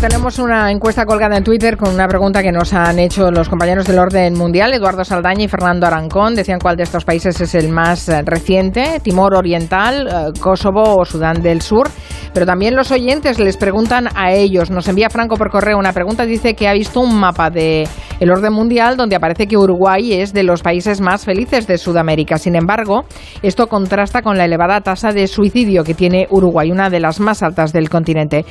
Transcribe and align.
tenemos 0.00 0.38
una 0.38 0.70
encuesta 0.70 1.04
colgada 1.06 1.36
en 1.36 1.44
Twitter 1.44 1.76
con 1.76 1.92
una 1.92 2.06
pregunta 2.06 2.42
que 2.42 2.52
nos 2.52 2.72
han 2.72 2.98
hecho 3.00 3.30
los 3.32 3.48
compañeros 3.48 3.86
del 3.86 3.98
orden 3.98 4.34
mundial, 4.34 4.72
Eduardo 4.72 5.04
Saldaña 5.04 5.44
y 5.44 5.48
Fernando 5.48 5.86
Arancón. 5.86 6.34
Decían 6.34 6.60
cuál 6.60 6.76
de 6.76 6.84
estos 6.84 7.04
países 7.04 7.40
es 7.40 7.54
el 7.54 7.68
más 7.70 8.08
eh, 8.08 8.22
reciente, 8.22 9.00
Timor 9.02 9.34
Oriental, 9.34 10.06
eh, 10.06 10.40
Kosovo 10.40 10.98
o 10.98 11.04
Sudán 11.04 11.42
del 11.42 11.62
Sur. 11.62 11.88
Pero 12.32 12.46
también 12.46 12.76
los 12.76 12.92
oyentes 12.92 13.40
les 13.40 13.56
preguntan 13.56 14.08
a 14.14 14.32
ellos. 14.32 14.70
Nos 14.70 14.86
envía 14.86 15.10
Franco 15.10 15.36
por 15.36 15.50
correo 15.50 15.78
una 15.78 15.92
pregunta. 15.92 16.26
Dice 16.26 16.54
que 16.54 16.68
ha 16.68 16.74
visto 16.74 17.00
un 17.00 17.18
mapa 17.18 17.50
de 17.50 17.88
el 18.20 18.30
orden 18.30 18.52
mundial 18.52 18.96
donde 18.96 19.16
aparece 19.16 19.46
que 19.46 19.56
Uruguay 19.56 20.12
es 20.12 20.32
de 20.32 20.42
los 20.42 20.62
países 20.62 21.00
más 21.00 21.24
felices 21.24 21.66
de 21.66 21.78
Sudamérica. 21.78 22.38
Sin 22.38 22.54
embargo, 22.54 23.04
esto 23.42 23.66
contrasta 23.66 24.22
con 24.22 24.36
la 24.38 24.44
elevada 24.44 24.80
tasa 24.80 25.12
de 25.12 25.26
suicidio 25.26 25.82
que 25.82 25.94
tiene 25.94 26.26
Uruguay, 26.30 26.70
una 26.70 26.90
de 26.90 27.00
las 27.00 27.18
más 27.18 27.42
altas 27.42 27.72
del 27.72 27.88
continente. 27.88 28.44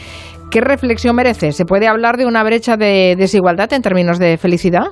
¿Qué 0.50 0.62
reflexión 0.62 1.16
merece? 1.16 1.52
¿Se 1.52 1.66
puede 1.66 1.88
hablar 1.88 2.16
de 2.16 2.26
una 2.26 2.42
brecha 2.44 2.78
de 2.78 3.16
desigualdad 3.18 3.72
en 3.74 3.82
términos 3.82 4.18
de 4.18 4.38
felicidad? 4.38 4.86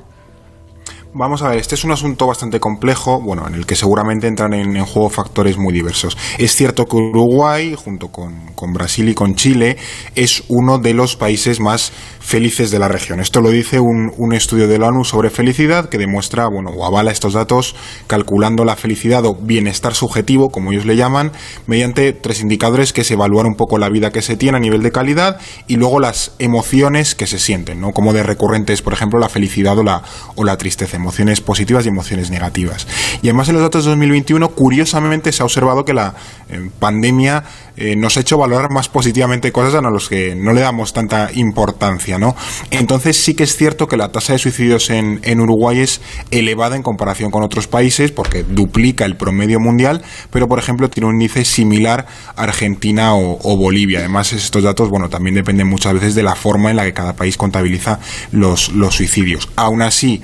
Vamos 1.18 1.42
a 1.44 1.48
ver, 1.48 1.60
este 1.60 1.76
es 1.76 1.86
un 1.86 1.94
asunto 1.94 2.28
bastante 2.28 2.60
complejo, 2.60 3.22
bueno, 3.22 3.48
en 3.48 3.56
el 3.56 3.66
que 3.66 3.78
seguramente 3.78 4.28
entran 4.28 4.54
en, 4.54 4.84
juego 4.84 5.10
factores 5.10 5.58
muy 5.58 5.72
diversos. 5.72 6.18
Es 6.38 6.58
cierto 6.58 6.88
que 6.88 6.98
Uruguay, 6.98 7.74
junto 7.74 8.10
con, 8.10 8.48
con, 8.54 8.74
Brasil 8.74 9.08
y 9.08 9.14
con 9.14 9.36
Chile, 9.36 9.78
es 10.16 10.44
uno 10.50 10.78
de 10.78 10.94
los 10.94 11.16
países 11.16 11.62
más 11.62 11.94
felices 12.20 12.70
de 12.70 12.80
la 12.80 12.90
región. 12.90 13.22
Esto 13.22 13.40
lo 13.40 13.50
dice 13.50 13.80
un, 13.80 14.12
un, 14.18 14.34
estudio 14.34 14.68
de 14.68 14.78
la 14.78 14.88
ONU 14.88 15.06
sobre 15.06 15.30
felicidad 15.30 15.88
que 15.88 15.98
demuestra, 15.98 16.50
bueno, 16.50 16.72
o 16.72 16.86
avala 16.86 17.12
estos 17.12 17.32
datos 17.32 17.78
calculando 18.08 18.66
la 18.66 18.76
felicidad 18.76 19.24
o 19.24 19.36
bienestar 19.36 19.96
subjetivo, 19.96 20.50
como 20.50 20.74
ellos 20.74 20.86
le 20.86 20.98
llaman, 20.98 21.32
mediante 21.66 22.12
tres 22.12 22.42
indicadores 22.42 22.92
que 22.92 23.06
se 23.06 23.14
evalúan 23.14 23.46
un 23.46 23.56
poco 23.56 23.78
la 23.78 23.88
vida 23.88 24.12
que 24.12 24.22
se 24.22 24.36
tiene 24.36 24.58
a 24.58 24.60
nivel 24.60 24.84
de 24.84 24.92
calidad 24.92 25.40
y 25.68 25.78
luego 25.78 26.02
las 26.02 26.34
emociones 26.40 27.16
que 27.16 27.26
se 27.26 27.40
sienten, 27.40 27.80
¿no? 27.80 27.92
Como 27.92 28.12
de 28.12 28.24
recurrentes, 28.24 28.82
por 28.82 28.92
ejemplo, 28.92 29.18
la 29.18 29.30
felicidad 29.30 29.78
o 29.78 29.84
la, 29.84 30.04
o 30.36 30.44
la 30.44 30.58
tristeza 30.58 30.98
emociones 31.06 31.40
positivas 31.40 31.86
y 31.86 31.90
emociones 31.90 32.32
negativas. 32.32 32.88
Y 33.22 33.28
además 33.28 33.48
en 33.50 33.56
los 33.56 33.64
datos 33.64 33.86
de 33.86 33.92
2021, 33.92 34.50
curiosamente 34.50 35.32
se 35.32 35.44
ha 35.44 35.46
observado 35.46 35.86
que 35.86 35.94
la 35.94 36.16
eh, 36.50 36.70
pandemia 36.80 37.44
eh, 37.78 37.96
nos 37.96 38.18
ha 38.18 38.22
hecho 38.22 38.40
valorar 38.40 38.72
más 38.72 38.90
positivamente 38.90 39.52
cosas 39.52 39.76
a 39.76 39.82
los 39.82 40.10
que 40.10 40.36
no 40.36 40.52
le 40.54 40.62
damos 40.62 40.94
tanta 40.94 41.30
importancia, 41.34 42.18
¿no? 42.18 42.36
Entonces 42.72 43.18
sí 43.18 43.36
que 43.36 43.44
es 43.44 43.56
cierto 43.56 43.88
que 43.88 43.98
la 43.98 44.12
tasa 44.12 44.34
de 44.34 44.40
suicidios 44.40 44.90
en, 44.90 45.20
en 45.24 45.40
Uruguay 45.40 45.80
es 45.80 46.02
elevada 46.32 46.76
en 46.76 46.82
comparación 46.82 47.30
con 47.30 47.44
otros 47.44 47.68
países 47.68 48.12
porque 48.12 48.44
duplica 48.44 49.06
el 49.06 49.16
promedio 49.16 49.60
mundial, 49.60 50.02
pero 50.32 50.48
por 50.48 50.58
ejemplo 50.58 50.90
tiene 50.90 51.08
un 51.08 51.16
índice 51.16 51.46
similar 51.46 52.08
a 52.36 52.44
Argentina 52.44 53.14
o, 53.14 53.38
o 53.44 53.58
Bolivia. 53.58 54.00
Además 54.00 54.34
estos 54.34 54.64
datos, 54.64 54.90
bueno, 54.90 55.10
también 55.10 55.36
dependen 55.36 55.68
muchas 55.68 55.94
veces 55.94 56.16
de 56.16 56.24
la 56.24 56.34
forma 56.34 56.72
en 56.72 56.78
la 56.78 56.84
que 56.84 56.94
cada 56.94 57.14
país 57.14 57.38
contabiliza 57.38 58.00
los, 58.32 58.70
los 58.70 58.96
suicidios. 58.96 59.50
Aún 59.56 59.82
así, 59.82 60.22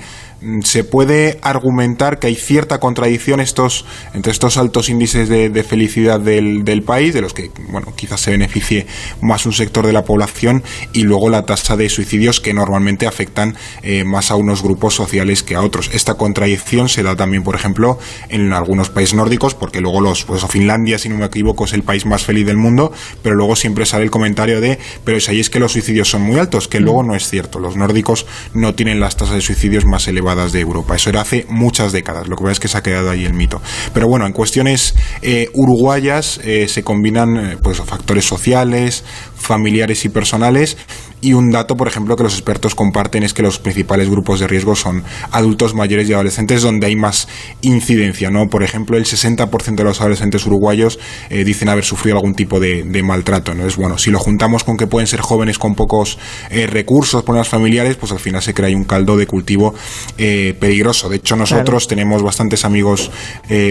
se 0.62 0.84
puede 0.84 1.38
argumentar 1.42 2.18
que 2.18 2.26
hay 2.26 2.34
cierta 2.34 2.80
contradicción 2.80 3.40
estos, 3.40 3.84
entre 4.14 4.32
estos 4.32 4.56
altos 4.56 4.88
índices 4.88 5.28
de, 5.28 5.62
felicidad 5.62 6.20
del, 6.20 6.64
del, 6.64 6.82
país, 6.82 7.14
de 7.14 7.20
los 7.20 7.32
que 7.32 7.50
bueno, 7.68 7.92
quizás 7.94 8.20
se 8.20 8.32
beneficie 8.32 8.86
más 9.20 9.46
un 9.46 9.52
sector 9.52 9.86
de 9.86 9.92
la 9.92 10.04
población, 10.04 10.62
y 10.92 11.02
luego 11.02 11.30
la 11.30 11.46
tasa 11.46 11.76
de 11.76 11.88
suicidios 11.88 12.40
que 12.40 12.54
normalmente 12.54 13.06
afectan 13.06 13.56
eh, 13.82 14.04
más 14.04 14.30
a 14.30 14.36
unos 14.36 14.62
grupos 14.62 14.94
sociales 14.94 15.42
que 15.42 15.54
a 15.54 15.62
otros. 15.62 15.90
Esta 15.92 16.14
contradicción 16.14 16.88
se 16.88 17.02
da 17.02 17.14
también, 17.14 17.42
por 17.42 17.54
ejemplo, 17.54 17.98
en 18.28 18.52
algunos 18.52 18.90
países 18.90 19.14
nórdicos, 19.14 19.54
porque 19.54 19.80
luego 19.80 20.00
los, 20.00 20.24
pues 20.24 20.44
Finlandia, 20.46 20.98
si 20.98 21.08
no 21.08 21.16
me 21.16 21.26
equivoco, 21.26 21.64
es 21.64 21.72
el 21.72 21.82
país 21.82 22.04
más 22.04 22.24
feliz 22.24 22.46
del 22.46 22.56
mundo, 22.56 22.92
pero 23.22 23.36
luego 23.36 23.56
siempre 23.56 23.86
sale 23.86 24.04
el 24.04 24.10
comentario 24.10 24.60
de, 24.60 24.78
pero 25.04 25.18
es 25.18 25.28
ahí 25.28 25.40
es 25.40 25.50
que 25.50 25.60
los 25.60 25.72
suicidios 25.72 26.10
son 26.10 26.22
muy 26.22 26.38
altos, 26.38 26.68
que 26.68 26.80
luego 26.80 27.02
no 27.02 27.14
es 27.14 27.28
cierto. 27.28 27.58
Los 27.60 27.76
nórdicos 27.76 28.26
no 28.54 28.74
tienen 28.74 29.00
las 29.00 29.16
tasas 29.16 29.36
de 29.36 29.40
suicidios 29.40 29.84
más 29.84 30.08
elevadas 30.08 30.31
de 30.34 30.60
Europa. 30.60 30.96
Eso 30.96 31.10
era 31.10 31.20
hace 31.20 31.46
muchas 31.48 31.92
décadas. 31.92 32.26
Lo 32.28 32.36
que 32.36 32.42
pasa 32.42 32.52
es 32.52 32.60
que 32.60 32.68
se 32.68 32.78
ha 32.78 32.82
quedado 32.82 33.10
ahí 33.10 33.24
el 33.24 33.34
mito. 33.34 33.60
Pero 33.92 34.08
bueno, 34.08 34.26
en 34.26 34.32
cuestiones 34.32 34.94
eh, 35.20 35.50
uruguayas 35.54 36.40
eh, 36.42 36.66
se 36.68 36.82
combinan 36.82 37.36
eh, 37.36 37.56
pues 37.62 37.78
factores 37.78 38.24
sociales, 38.24 39.04
familiares 39.36 40.04
y 40.04 40.08
personales 40.08 40.76
y 41.22 41.34
un 41.34 41.50
dato, 41.50 41.76
por 41.76 41.86
ejemplo, 41.86 42.16
que 42.16 42.24
los 42.24 42.34
expertos 42.34 42.74
comparten 42.74 43.22
es 43.22 43.32
que 43.32 43.42
los 43.42 43.60
principales 43.60 44.10
grupos 44.10 44.40
de 44.40 44.48
riesgo 44.48 44.74
son 44.74 45.04
adultos 45.30 45.72
mayores 45.72 46.08
y 46.10 46.12
adolescentes 46.12 46.62
donde 46.62 46.88
hay 46.88 46.96
más 46.96 47.28
incidencia, 47.62 48.28
¿no? 48.28 48.48
Por 48.48 48.64
ejemplo, 48.64 48.96
el 48.96 49.04
60% 49.04 49.76
de 49.76 49.84
los 49.84 50.00
adolescentes 50.00 50.44
uruguayos 50.46 50.98
eh, 51.30 51.44
dicen 51.44 51.68
haber 51.68 51.84
sufrido 51.84 52.16
algún 52.16 52.34
tipo 52.34 52.58
de, 52.58 52.82
maltrato, 53.04 53.54
¿no? 53.54 53.66
Es 53.66 53.76
bueno, 53.76 53.98
si 53.98 54.10
lo 54.10 54.18
juntamos 54.18 54.64
con 54.64 54.76
que 54.76 54.88
pueden 54.88 55.06
ser 55.06 55.20
jóvenes 55.20 55.58
con 55.58 55.76
pocos 55.76 56.18
eh, 56.50 56.66
recursos, 56.66 57.22
problemas 57.22 57.48
familiares, 57.48 57.94
pues 57.94 58.10
al 58.10 58.18
final 58.18 58.42
se 58.42 58.52
crea 58.52 58.66
ahí 58.68 58.74
un 58.74 58.84
caldo 58.84 59.16
de 59.16 59.26
cultivo 59.28 59.74
eh, 60.18 60.56
peligroso. 60.58 61.08
De 61.08 61.16
hecho, 61.16 61.36
nosotros 61.36 61.86
tenemos 61.86 62.22
bastantes 62.22 62.64
amigos 62.64 63.10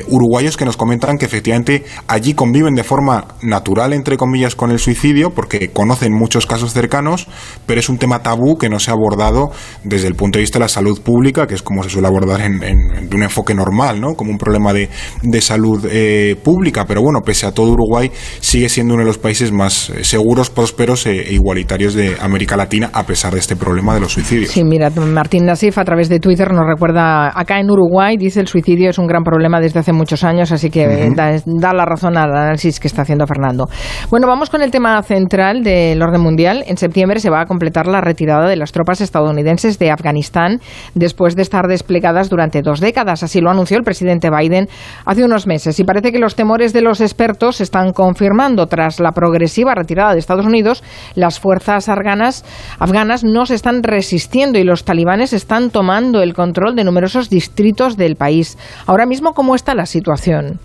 uruguayos 0.08 0.56
que 0.56 0.64
nos 0.64 0.78
comentan 0.78 1.18
que 1.18 1.26
efectivamente 1.26 1.84
allí 2.08 2.34
conviven 2.34 2.76
de 2.76 2.84
forma 2.84 3.26
natural, 3.42 3.92
entre 3.92 4.16
comillas, 4.16 4.56
con 4.56 4.72
el 4.72 4.80
suicidio, 4.80 5.32
porque 5.32 5.72
conocen 5.72 6.14
muchos 6.14 6.46
casos 6.46 6.74
cercanos, 6.74 7.28
pero 7.66 7.80
es 7.80 7.90
un 7.90 7.98
tema 7.98 8.20
tabú 8.20 8.58
que 8.58 8.70
no 8.70 8.80
se 8.80 8.92
ha 8.92 8.94
abordado 8.94 9.52
desde 9.84 10.08
el 10.08 10.16
punto 10.16 10.38
de 10.38 10.42
vista 10.42 10.60
de 10.60 10.66
la 10.66 10.70
salud 10.70 11.02
pública, 11.02 11.48
que 11.48 11.56
es 11.56 11.62
como 11.62 11.84
se 11.84 11.90
suele 11.90 12.08
abordar 12.08 12.42
en, 12.42 12.64
en, 12.64 13.10
un 13.14 13.24
enfoque 13.24 13.54
normal, 13.54 14.00
¿no? 14.00 14.14
Como 14.16 14.32
un 14.32 14.38
problema 14.38 14.74
de, 14.74 14.90
de 15.22 15.42
salud 15.42 15.88
eh, 15.90 16.36
pública. 16.44 16.86
Pero 16.86 17.02
bueno, 17.02 17.20
pese 17.22 17.46
a 17.46 17.54
todo, 17.54 17.72
Uruguay 17.72 18.12
sigue 18.40 18.70
siendo 18.70 18.94
uno 18.94 19.04
de 19.04 19.08
los 19.08 19.18
países 19.18 19.52
más 19.52 19.90
eh, 19.90 20.04
seguros, 20.04 20.50
prósperos 20.50 21.06
e, 21.06 21.30
e 21.30 21.34
igualitarios 21.34 21.94
de 21.94 22.18
América 22.22 22.58
Latina, 22.58 22.90
a 22.94 23.04
pesar 23.04 23.34
de 23.34 23.40
este 23.40 23.56
problema 23.56 23.94
de 23.94 24.02
los 24.02 24.14
suicidios. 24.14 24.52
Sí, 24.52 24.64
mira, 24.64 24.90
Martín 24.90 25.46
Nasif 25.46 25.78
a 25.78 25.86
través 25.86 26.10
de 26.10 26.20
Twitter 26.20 26.52
nos 26.54 26.68
recuerda, 26.68 27.32
acá 27.40 27.60
en 27.60 27.70
Uruguay, 27.70 28.18
dice 28.18 28.40
el 28.40 28.48
suicidio 28.48 28.90
es 28.90 28.98
un 28.98 29.08
gran 29.08 29.24
problema 29.24 29.60
desde 29.60 29.80
hace 29.80 29.94
muchos 29.94 30.24
años, 30.24 30.52
así 30.52 30.70
que 30.70 31.12
da, 31.16 31.42
da 31.46 31.74
la 31.74 31.86
razón 31.86 32.18
al 32.18 32.36
análisis 32.36 32.80
que 32.80 32.88
está 32.88 33.04
haciendo 33.04 33.26
Fernando. 33.26 33.70
Bueno, 34.10 34.28
vamos 34.28 34.50
con 34.50 34.62
el 34.62 34.72
tema 34.72 35.02
central 35.04 35.64
del 35.64 36.02
orden 36.02 36.22
mundial. 36.22 36.64
En 36.68 36.78
septiembre 36.78 37.20
se 37.20 37.30
va 37.32 37.42
a 37.42 37.46
completar 37.46 37.88
la 37.88 38.02
retirada 38.02 38.48
de 38.48 38.56
las 38.56 38.72
tropas 38.72 39.02
estadounidenses 39.02 39.80
de 39.80 39.92
Afganistán 39.92 40.60
después 40.94 41.36
de 41.36 41.42
estar 41.42 41.68
desplegadas 41.68 42.30
durante 42.30 42.62
dos 42.62 42.80
décadas. 42.80 43.24
Así 43.24 43.42
lo 43.42 43.50
anunció 43.50 43.78
el 43.78 43.84
presidente 43.84 44.30
Biden 44.30 44.68
hace 45.06 45.24
unos 45.24 45.48
meses. 45.48 45.80
Y 45.80 45.84
parece 45.84 46.12
que 46.12 46.20
los 46.20 46.36
temores 46.36 46.74
de 46.74 46.82
los 46.82 47.02
expertos 47.02 47.58
se 47.58 47.64
están 47.64 47.94
confirmando. 47.94 48.68
Tras 48.68 49.00
la 49.00 49.12
progresiva 49.12 49.76
retirada 49.76 50.14
de 50.14 50.20
Estados 50.20 50.46
Unidos, 50.46 50.84
las 51.16 51.40
fuerzas 51.40 51.90
afganas, 51.90 52.46
afganas 52.80 53.24
no 53.24 53.46
se 53.46 53.56
están 53.56 53.84
resistiendo 53.84 54.60
y 54.60 54.64
los 54.64 54.84
talibanes 54.84 55.34
están 55.34 55.70
tomando 55.70 56.22
el 56.22 56.34
control 56.34 56.76
de 56.76 56.84
numerosos 56.84 57.30
distritos 57.30 57.98
del 57.98 58.16
país. 58.16 58.58
Ahora 58.88 59.06
mismo, 59.06 59.34
¿cómo 59.34 59.56
está 59.56 59.76
la 59.76 59.86
situación? 59.86 60.60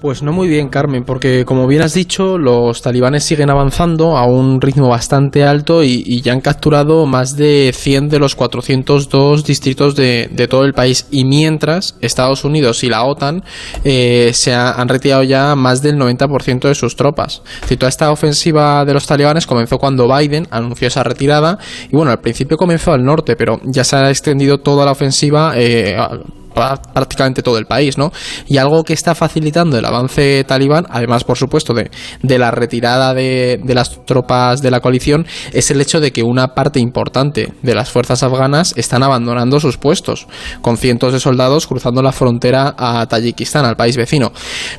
Pues 0.00 0.22
no 0.22 0.30
muy 0.30 0.46
bien, 0.46 0.68
Carmen, 0.68 1.04
porque 1.04 1.46
como 1.46 1.66
bien 1.66 1.80
has 1.80 1.94
dicho, 1.94 2.36
los 2.36 2.82
talibanes 2.82 3.24
siguen 3.24 3.48
avanzando 3.48 4.18
a 4.18 4.26
un 4.26 4.60
ritmo 4.60 4.88
bastante 4.88 5.42
alto 5.42 5.82
y, 5.82 6.20
ya 6.20 6.34
han 6.34 6.42
capturado 6.42 7.06
más 7.06 7.36
de 7.36 7.72
100 7.74 8.10
de 8.10 8.18
los 8.18 8.34
402 8.34 9.44
distritos 9.44 9.96
de, 9.96 10.28
todo 10.50 10.64
el 10.64 10.74
país. 10.74 11.06
Y 11.10 11.24
mientras, 11.24 11.96
Estados 12.02 12.44
Unidos 12.44 12.84
y 12.84 12.90
la 12.90 13.04
OTAN 13.04 13.42
eh, 13.84 14.32
se 14.34 14.54
han 14.54 14.86
retirado 14.88 15.22
ya 15.22 15.54
más 15.56 15.80
del 15.80 15.96
90% 15.96 16.68
de 16.68 16.74
sus 16.74 16.94
tropas. 16.94 17.42
toda 17.78 17.88
esta 17.88 18.10
ofensiva 18.10 18.84
de 18.84 18.92
los 18.92 19.06
talibanes 19.06 19.46
comenzó 19.46 19.78
cuando 19.78 20.14
Biden 20.14 20.46
anunció 20.50 20.88
esa 20.88 21.04
retirada. 21.04 21.58
Y 21.90 21.96
bueno, 21.96 22.10
al 22.10 22.20
principio 22.20 22.58
comenzó 22.58 22.92
al 22.92 23.02
norte, 23.02 23.34
pero 23.34 23.60
ya 23.64 23.82
se 23.82 23.96
ha 23.96 24.10
extendido 24.10 24.58
toda 24.58 24.84
la 24.84 24.92
ofensiva. 24.92 25.54
Eh, 25.56 25.96
prácticamente 26.56 27.42
todo 27.42 27.58
el 27.58 27.66
país, 27.66 27.98
¿no? 27.98 28.12
Y 28.46 28.56
algo 28.56 28.82
que 28.82 28.94
está 28.94 29.14
facilitando 29.14 29.78
el 29.78 29.84
avance 29.84 30.42
talibán, 30.44 30.86
además, 30.88 31.22
por 31.24 31.36
supuesto, 31.36 31.74
de, 31.74 31.90
de 32.22 32.38
la 32.38 32.50
retirada 32.50 33.12
de, 33.12 33.60
de, 33.62 33.74
las 33.74 34.04
tropas 34.06 34.62
de 34.62 34.70
la 34.70 34.80
coalición, 34.80 35.26
es 35.52 35.70
el 35.70 35.80
hecho 35.80 36.00
de 36.00 36.12
que 36.12 36.22
una 36.22 36.54
parte 36.54 36.80
importante 36.80 37.52
de 37.62 37.74
las 37.74 37.90
fuerzas 37.90 38.22
afganas 38.22 38.72
están 38.76 39.02
abandonando 39.02 39.60
sus 39.60 39.76
puestos, 39.76 40.26
con 40.62 40.78
cientos 40.78 41.12
de 41.12 41.20
soldados 41.20 41.66
cruzando 41.66 42.02
la 42.02 42.12
frontera 42.12 42.74
a 42.76 43.06
Tayikistán, 43.06 43.66
al 43.66 43.76
país 43.76 43.96
vecino. 43.96 44.32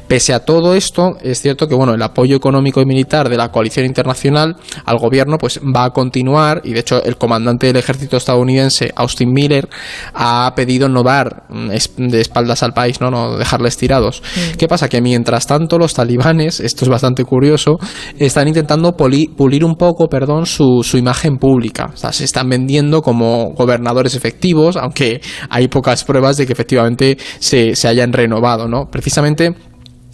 Pese 0.07 0.33
a 0.33 0.39
todo 0.39 0.73
esto, 0.73 1.17
es 1.21 1.41
cierto 1.41 1.67
que, 1.67 1.75
bueno, 1.75 1.93
el 1.93 2.01
apoyo 2.01 2.35
económico 2.35 2.81
y 2.81 2.85
militar 2.85 3.29
de 3.29 3.37
la 3.37 3.51
coalición 3.51 3.85
internacional 3.85 4.55
al 4.85 4.97
gobierno, 4.97 5.37
pues 5.37 5.59
va 5.59 5.85
a 5.85 5.89
continuar, 5.91 6.61
y 6.63 6.73
de 6.73 6.79
hecho, 6.79 7.03
el 7.03 7.17
comandante 7.17 7.67
del 7.67 7.75
ejército 7.75 8.17
estadounidense, 8.17 8.91
Austin 8.95 9.31
Miller, 9.31 9.69
ha 10.13 10.51
pedido 10.55 10.89
no 10.89 11.03
dar 11.03 11.43
de 11.69 12.21
espaldas 12.21 12.63
al 12.63 12.73
país, 12.73 13.01
no, 13.01 13.09
no 13.09 13.37
dejarles 13.37 13.77
tirados. 13.77 14.21
¿Qué 14.57 14.67
pasa? 14.67 14.89
Que 14.89 15.01
mientras 15.01 15.47
tanto 15.47 15.77
los 15.77 15.93
talibanes, 15.93 16.59
esto 16.59 16.85
es 16.85 16.89
bastante 16.89 17.23
curioso, 17.23 17.77
están 18.17 18.47
intentando 18.47 18.93
pulir 18.93 19.65
un 19.65 19.75
poco, 19.75 20.07
perdón, 20.07 20.45
su, 20.45 20.81
su 20.83 20.97
imagen 20.97 21.37
pública. 21.37 21.91
O 21.93 21.97
sea, 21.97 22.11
se 22.11 22.23
están 22.23 22.49
vendiendo 22.49 23.01
como 23.01 23.53
gobernadores 23.53 24.15
efectivos, 24.15 24.77
aunque 24.77 25.21
hay 25.49 25.67
pocas 25.67 26.03
pruebas 26.03 26.37
de 26.37 26.45
que 26.45 26.53
efectivamente 26.53 27.17
se, 27.39 27.75
se 27.75 27.87
hayan 27.87 28.13
renovado, 28.13 28.67
¿no? 28.67 28.85
Precisamente 28.91 29.55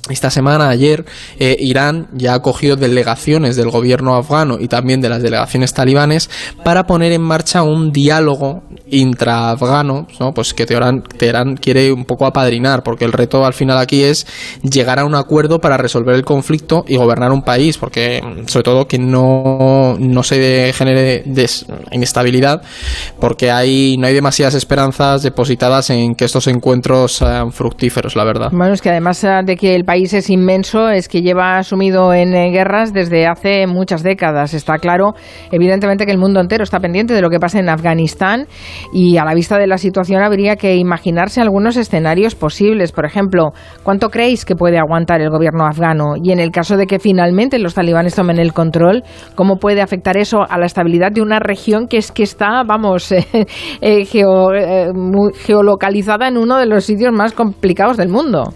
esta 0.10 0.30
semana, 0.30 0.68
ayer, 0.68 1.06
eh, 1.40 1.56
Irán 1.60 2.10
ya 2.12 2.34
ha 2.34 2.42
cogido 2.42 2.76
delegaciones 2.76 3.56
del 3.56 3.70
gobierno 3.70 4.16
afgano 4.16 4.58
y 4.60 4.68
también 4.68 5.00
de 5.00 5.08
las 5.08 5.24
delegaciones 5.24 5.74
talibanes 5.74 6.30
para 6.62 6.84
poner 6.84 7.14
en 7.14 7.22
marcha 7.22 7.64
un 7.64 7.94
diálogo 7.94 8.64
intraafgano, 8.88 10.08
¿no? 10.20 10.34
pues 10.34 10.54
que 10.54 10.66
Teherán, 10.66 11.04
Teherán 11.04 11.56
quiere 11.56 11.94
un 11.94 12.04
poco 12.04 12.26
apadrinar, 12.26 12.84
porque 12.84 13.06
el 13.06 13.14
reto 13.14 13.46
al 13.46 13.54
final 13.54 13.78
aquí 13.78 14.04
es 14.04 14.28
llegar 14.62 15.00
a 15.00 15.06
un 15.06 15.16
acuerdo 15.16 15.60
para 15.60 15.78
resolver 15.78 16.16
el 16.16 16.26
conflicto 16.26 16.84
y 16.86 16.98
gobernar 16.98 17.32
un 17.32 17.42
país, 17.42 17.78
porque 17.78 18.22
sobre 18.48 18.64
todo 18.64 18.88
que 18.90 19.00
no, 19.00 19.96
no 19.98 20.24
se 20.24 20.74
genere 20.74 21.24
inestabilidad, 21.92 22.62
porque 23.22 23.52
hay, 23.52 23.96
no 23.98 24.08
hay 24.08 24.14
demasiadas 24.14 24.56
esperanzas 24.56 25.24
depositadas 25.24 25.90
en 25.92 26.14
que 26.16 26.26
estos 26.26 26.48
encuentros 26.48 27.14
sean 27.14 27.54
fructíferos, 27.54 28.18
la 28.18 28.26
verdad. 28.26 28.50
Bueno, 28.52 28.74
es 28.74 28.82
que 28.82 28.90
además 28.90 29.26
de 29.46 29.56
que 29.56 29.76
el 29.76 29.86
país 29.86 29.93
es 30.02 30.30
inmenso, 30.30 30.90
es 30.90 31.08
que 31.08 31.22
lleva 31.22 31.62
sumido 31.64 32.14
en 32.14 32.34
eh, 32.34 32.50
guerras 32.50 32.94
desde 32.94 33.28
hace 33.28 33.68
muchas 33.68 34.02
décadas. 34.02 34.54
Está 34.54 34.78
claro, 34.80 35.14
evidentemente, 35.52 36.06
que 36.06 36.12
el 36.12 36.18
mundo 36.18 36.40
entero 36.40 36.64
está 36.64 36.80
pendiente 36.80 37.14
de 37.14 37.22
lo 37.22 37.30
que 37.30 37.40
pasa 37.40 37.60
en 37.60 37.70
Afganistán 37.70 38.48
y 38.92 39.18
a 39.18 39.26
la 39.26 39.36
vista 39.36 39.58
de 39.58 39.68
la 39.68 39.78
situación 39.78 40.24
habría 40.24 40.56
que 40.56 40.76
imaginarse 40.78 41.42
algunos 41.42 41.78
escenarios 41.78 42.34
posibles. 42.36 42.92
Por 42.92 43.06
ejemplo, 43.06 43.52
¿cuánto 43.84 44.10
creéis 44.10 44.46
que 44.46 44.56
puede 44.56 44.80
aguantar 44.80 45.22
el 45.22 45.30
gobierno 45.30 45.66
afgano? 45.66 46.16
Y 46.22 46.32
en 46.32 46.40
el 46.40 46.52
caso 46.52 46.76
de 46.76 46.88
que 46.88 46.98
finalmente 46.98 47.60
los 47.60 47.76
talibanes 47.76 48.16
tomen 48.16 48.40
el 48.40 48.54
control, 48.54 49.04
¿cómo 49.36 49.58
puede 49.58 49.82
afectar 49.82 50.18
eso 50.18 50.40
a 50.50 50.58
la 50.58 50.66
estabilidad 50.66 51.12
de 51.12 51.22
una 51.22 51.40
región 51.40 51.88
que 51.88 51.98
es 51.98 52.12
que 52.12 52.24
está, 52.24 52.64
vamos, 52.66 53.12
eh, 53.12 53.26
eh, 53.82 54.92
geolocalizada 55.46 56.28
en 56.28 56.38
uno 56.38 56.58
de 56.58 56.66
los 56.66 56.84
sitios 56.84 57.14
más 57.14 57.34
complicados 57.34 57.98
del 57.98 58.10
mundo? 58.10 58.54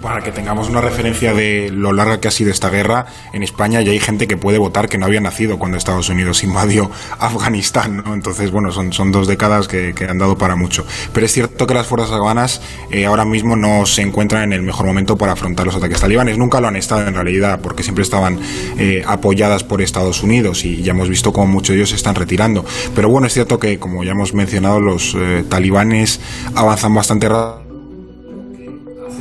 Para 0.00 0.22
que 0.22 0.32
tengamos 0.32 0.68
una 0.68 0.80
referencia 0.80 1.34
de 1.34 1.70
lo 1.72 1.92
larga 1.92 2.20
que 2.20 2.28
ha 2.28 2.30
sido 2.30 2.50
esta 2.50 2.70
guerra, 2.70 3.06
en 3.32 3.42
España 3.42 3.80
ya 3.80 3.90
hay 3.90 4.00
gente 4.00 4.26
que 4.26 4.36
puede 4.36 4.58
votar 4.58 4.88
que 4.88 4.98
no 4.98 5.06
había 5.06 5.20
nacido 5.20 5.58
cuando 5.58 5.76
Estados 5.76 6.08
Unidos 6.08 6.42
invadió 6.48 6.90
Afganistán, 7.18 8.02
¿no? 8.04 8.14
Entonces, 8.14 8.50
bueno, 8.50 8.72
son, 8.72 8.92
son 8.92 9.12
dos 9.12 9.26
décadas 9.26 9.68
que, 9.68 9.94
han 10.08 10.18
dado 10.18 10.38
para 10.38 10.56
mucho. 10.56 10.86
Pero 11.12 11.26
es 11.26 11.32
cierto 11.32 11.66
que 11.66 11.74
las 11.74 11.86
fuerzas 11.86 12.12
afganas 12.12 12.62
eh, 12.90 13.04
ahora 13.04 13.24
mismo 13.24 13.56
no 13.56 13.84
se 13.84 14.02
encuentran 14.02 14.44
en 14.44 14.52
el 14.52 14.62
mejor 14.62 14.86
momento 14.86 15.16
para 15.18 15.32
afrontar 15.32 15.66
los 15.66 15.74
ataques 15.74 16.00
talibanes. 16.00 16.38
Nunca 16.38 16.60
lo 16.60 16.68
han 16.68 16.76
estado 16.76 17.06
en 17.06 17.14
realidad, 17.14 17.60
porque 17.60 17.82
siempre 17.82 18.02
estaban 18.02 18.38
eh, 18.78 19.02
apoyadas 19.06 19.64
por 19.64 19.82
Estados 19.82 20.22
Unidos 20.22 20.64
y 20.64 20.82
ya 20.82 20.92
hemos 20.92 21.08
visto 21.08 21.32
cómo 21.32 21.46
muchos 21.46 21.74
de 21.74 21.76
ellos 21.76 21.90
se 21.90 21.96
están 21.96 22.14
retirando. 22.14 22.64
Pero 22.94 23.10
bueno, 23.10 23.26
es 23.26 23.34
cierto 23.34 23.58
que, 23.58 23.78
como 23.78 24.04
ya 24.04 24.12
hemos 24.12 24.32
mencionado, 24.32 24.80
los 24.80 25.14
eh, 25.14 25.44
talibanes 25.48 26.20
avanzan 26.54 26.94
bastante 26.94 27.28
rápido 27.28 27.67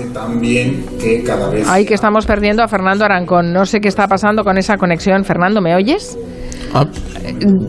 también 0.05 0.85
que 0.99 1.23
cada 1.23 1.49
vez... 1.49 1.67
Ahí 1.67 1.85
que 1.85 1.93
estamos 1.93 2.25
perdiendo 2.25 2.63
a 2.63 2.67
Fernando 2.67 3.05
Arancón. 3.05 3.53
No 3.53 3.65
sé 3.65 3.79
qué 3.79 3.87
está 3.87 4.07
pasando 4.07 4.43
con 4.43 4.57
esa 4.57 4.77
conexión. 4.77 5.23
Fernando, 5.23 5.61
¿me 5.61 5.75
oyes? 5.75 6.17
Ah. 6.73 6.85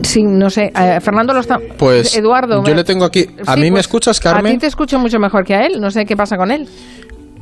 Sí, 0.03 0.23
no 0.23 0.51
sé. 0.51 0.73
Eh, 0.75 1.01
Fernando 1.01 1.33
lo 1.33 1.41
está. 1.41 1.59
Pues. 1.77 2.17
Eduardo. 2.17 2.63
Yo 2.65 2.75
le 2.75 2.85
tengo 2.85 3.05
aquí. 3.05 3.27
¿A 3.47 3.57
mí 3.57 3.65
me 3.65 3.73
pues, 3.73 3.87
escuchas, 3.87 4.21
Carmen? 4.21 4.47
A 4.47 4.51
ti 4.51 4.59
te 4.59 4.67
escucho 4.67 4.99
mucho 4.99 5.19
mejor 5.19 5.45
que 5.45 5.55
a 5.55 5.67
él. 5.67 5.81
No 5.81 5.91
sé 5.91 6.05
qué 6.05 6.17
pasa 6.17 6.37
con 6.37 6.51
él. 6.51 6.69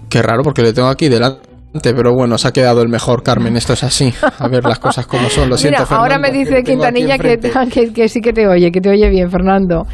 Qué 0.08 0.22
raro, 0.22 0.42
porque 0.42 0.62
le 0.62 0.72
tengo 0.72 0.88
aquí 0.88 1.08
delante. 1.08 1.46
Pero 1.82 2.14
bueno, 2.14 2.38
se 2.38 2.48
ha 2.48 2.52
quedado 2.52 2.80
el 2.80 2.88
mejor, 2.88 3.22
Carmen. 3.22 3.56
Esto 3.56 3.74
es 3.74 3.84
así. 3.84 4.12
A 4.38 4.48
ver 4.48 4.64
las 4.64 4.78
cosas 4.78 5.06
como 5.06 5.28
son. 5.28 5.50
Lo 5.50 5.58
siento, 5.58 5.84
Fernando, 5.84 6.02
Ahora 6.02 6.18
me 6.18 6.30
dice 6.30 6.62
Quintanilla 6.62 7.18
que, 7.70 7.92
que 7.92 8.08
sí 8.08 8.20
que 8.20 8.32
te 8.32 8.46
oye, 8.46 8.70
que 8.70 8.80
te 8.80 8.90
oye 8.90 9.10
bien, 9.10 9.30
Fernando. 9.30 9.86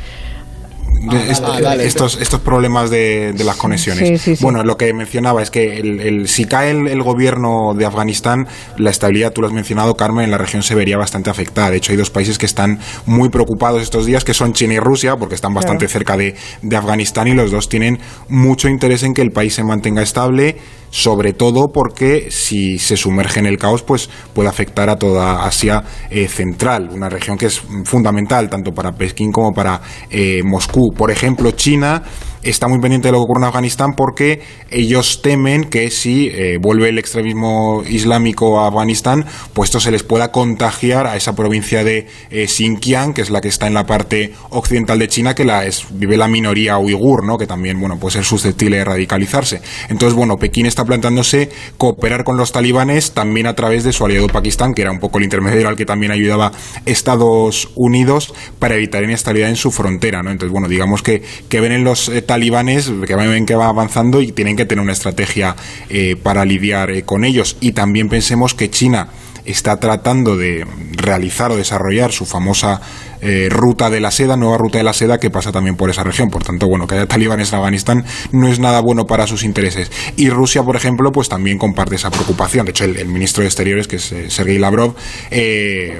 Ah, 1.08 1.74
estos, 1.80 2.20
estos 2.20 2.40
problemas 2.40 2.90
de, 2.90 3.34
las 3.44 3.56
conexiones. 3.56 4.40
bueno, 4.40 4.62
lo 4.62 4.76
que 4.76 4.92
mencionaba 4.94 5.42
es 5.42 5.50
que 5.50 5.78
el, 5.78 6.28
si 6.28 6.44
cae 6.44 6.70
el, 6.70 7.02
gobierno 7.02 7.74
de 7.76 7.86
Afganistán, 7.86 8.46
la 8.76 8.90
estabilidad, 8.90 9.32
tú 9.32 9.40
lo 9.40 9.48
has 9.48 9.52
mencionado, 9.52 9.96
Carmen, 9.96 10.24
en 10.24 10.30
la 10.30 10.38
región 10.38 10.62
se 10.62 10.74
vería 10.74 10.96
bastante 10.96 11.30
afectada. 11.30 11.70
De 11.70 11.78
hecho, 11.78 11.92
hay 11.92 11.98
dos 11.98 12.10
países 12.10 12.38
que 12.38 12.46
están 12.46 12.78
muy 13.06 13.28
preocupados 13.28 13.82
estos 13.82 14.06
días, 14.06 14.24
que 14.24 14.34
son 14.34 14.52
China 14.52 14.74
y 14.74 14.78
Rusia, 14.78 15.16
porque 15.16 15.34
están 15.34 15.54
bastante 15.54 15.88
cerca 15.88 16.16
de, 16.16 16.34
de 16.62 16.76
Afganistán 16.76 17.26
y 17.28 17.34
los 17.34 17.50
dos 17.50 17.68
tienen 17.68 17.98
mucho 18.28 18.68
interés 18.68 19.02
en 19.02 19.14
que 19.14 19.22
el 19.22 19.30
país 19.30 19.54
se 19.54 19.64
mantenga 19.64 20.02
estable 20.02 20.56
sobre 20.92 21.32
todo 21.32 21.72
porque 21.72 22.30
si 22.30 22.78
se 22.78 22.98
sumerge 22.98 23.40
en 23.40 23.46
el 23.46 23.56
caos, 23.56 23.82
pues 23.82 24.10
puede 24.34 24.50
afectar 24.50 24.90
a 24.90 24.96
toda 24.96 25.46
Asia 25.46 25.82
eh, 26.10 26.28
Central, 26.28 26.90
una 26.92 27.08
región 27.08 27.38
que 27.38 27.46
es 27.46 27.62
fundamental 27.84 28.50
tanto 28.50 28.72
para 28.72 28.92
Pekín 28.92 29.32
como 29.32 29.54
para 29.54 29.80
eh, 30.10 30.42
Moscú. 30.44 30.92
Por 30.94 31.10
ejemplo, 31.10 31.52
China 31.52 32.02
está 32.42 32.68
muy 32.68 32.80
pendiente 32.80 33.08
de 33.08 33.12
lo 33.12 33.18
que 33.18 33.24
ocurre 33.24 33.40
en 33.40 33.48
Afganistán 33.48 33.94
porque 33.96 34.40
ellos 34.70 35.22
temen 35.22 35.64
que 35.64 35.90
si 35.90 36.28
eh, 36.28 36.58
vuelve 36.60 36.88
el 36.88 36.98
extremismo 36.98 37.82
islámico 37.88 38.60
a 38.60 38.68
Afganistán, 38.68 39.24
pues 39.52 39.68
esto 39.68 39.80
se 39.80 39.90
les 39.90 40.02
pueda 40.02 40.32
contagiar 40.32 41.06
a 41.06 41.16
esa 41.16 41.34
provincia 41.34 41.84
de 41.84 42.06
eh, 42.30 42.46
Xinjiang, 42.46 43.14
que 43.14 43.22
es 43.22 43.30
la 43.30 43.40
que 43.40 43.48
está 43.48 43.66
en 43.66 43.74
la 43.74 43.86
parte 43.86 44.32
occidental 44.50 44.98
de 44.98 45.08
China, 45.08 45.34
que 45.34 45.44
la 45.44 45.64
es, 45.64 45.86
vive 45.90 46.16
la 46.16 46.28
minoría 46.28 46.78
uigur, 46.78 47.24
¿no? 47.24 47.38
que 47.38 47.46
también 47.46 47.78
bueno, 47.80 47.98
puede 47.98 48.14
ser 48.14 48.24
susceptible 48.24 48.78
de 48.78 48.84
radicalizarse. 48.84 49.60
Entonces, 49.88 50.16
bueno, 50.16 50.36
Pekín 50.36 50.66
está 50.66 50.84
planteándose 50.84 51.50
cooperar 51.78 52.24
con 52.24 52.36
los 52.36 52.52
talibanes 52.52 53.12
también 53.12 53.46
a 53.46 53.54
través 53.54 53.84
de 53.84 53.92
su 53.92 54.04
aliado 54.04 54.26
Pakistán, 54.26 54.74
que 54.74 54.82
era 54.82 54.90
un 54.90 54.98
poco 54.98 55.18
el 55.18 55.24
intermediario 55.24 55.68
al 55.68 55.76
que 55.76 55.86
también 55.86 56.12
ayudaba 56.12 56.52
Estados 56.86 57.70
Unidos 57.74 58.34
para 58.58 58.74
evitar 58.74 59.04
inestabilidad 59.04 59.50
en 59.50 59.56
su 59.56 59.70
frontera. 59.70 60.22
¿no? 60.22 60.30
Entonces, 60.30 60.52
bueno, 60.52 60.68
digamos 60.68 61.02
que, 61.02 61.22
que 61.48 61.60
ven 61.60 61.72
en 61.72 61.84
los 61.84 62.08
eh, 62.08 62.22
talibanes 62.32 62.90
que 63.06 63.14
ven 63.14 63.44
que 63.44 63.54
va 63.54 63.68
avanzando 63.68 64.22
y 64.22 64.32
tienen 64.32 64.56
que 64.56 64.64
tener 64.64 64.82
una 64.82 64.94
estrategia 64.94 65.54
eh, 65.90 66.16
para 66.16 66.46
lidiar 66.46 66.90
eh, 66.90 67.02
con 67.02 67.26
ellos. 67.26 67.58
Y 67.60 67.72
también 67.72 68.08
pensemos 68.08 68.54
que 68.54 68.70
China 68.70 69.08
está 69.44 69.78
tratando 69.78 70.38
de 70.38 70.66
realizar 70.92 71.50
o 71.50 71.56
desarrollar 71.56 72.10
su 72.10 72.24
famosa 72.24 72.80
eh, 73.22 73.48
ruta 73.50 73.88
de 73.88 74.00
la 74.00 74.10
seda, 74.10 74.36
nueva 74.36 74.58
ruta 74.58 74.78
de 74.78 74.84
la 74.84 74.92
seda 74.92 75.18
que 75.18 75.30
pasa 75.30 75.52
también 75.52 75.76
por 75.76 75.88
esa 75.88 76.04
región. 76.04 76.28
Por 76.28 76.44
tanto, 76.44 76.68
bueno, 76.68 76.86
que 76.86 76.96
haya 76.96 77.06
talibanes 77.06 77.52
en 77.52 77.58
Afganistán 77.58 78.04
no 78.32 78.48
es 78.48 78.58
nada 78.58 78.80
bueno 78.80 79.06
para 79.06 79.26
sus 79.26 79.44
intereses. 79.44 79.90
Y 80.16 80.28
Rusia, 80.28 80.62
por 80.62 80.76
ejemplo, 80.76 81.12
pues 81.12 81.28
también 81.28 81.56
comparte 81.58 81.94
esa 81.94 82.10
preocupación. 82.10 82.66
De 82.66 82.70
hecho, 82.70 82.84
el, 82.84 83.06
ministro 83.06 83.42
de 83.42 83.48
Exteriores, 83.48 83.88
que 83.88 83.96
es 83.96 84.14
Sergei 84.28 84.58
Lavrov, 84.58 84.94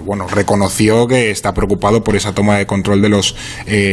bueno, 0.05 0.27
reconoció 0.29 1.07
que 1.07 1.31
está 1.31 1.55
preocupado 1.55 2.03
por 2.05 2.17
esa 2.17 2.35
toma 2.35 2.57
de 2.57 2.67
control 2.67 3.03
de 3.03 3.09
los 3.09 3.37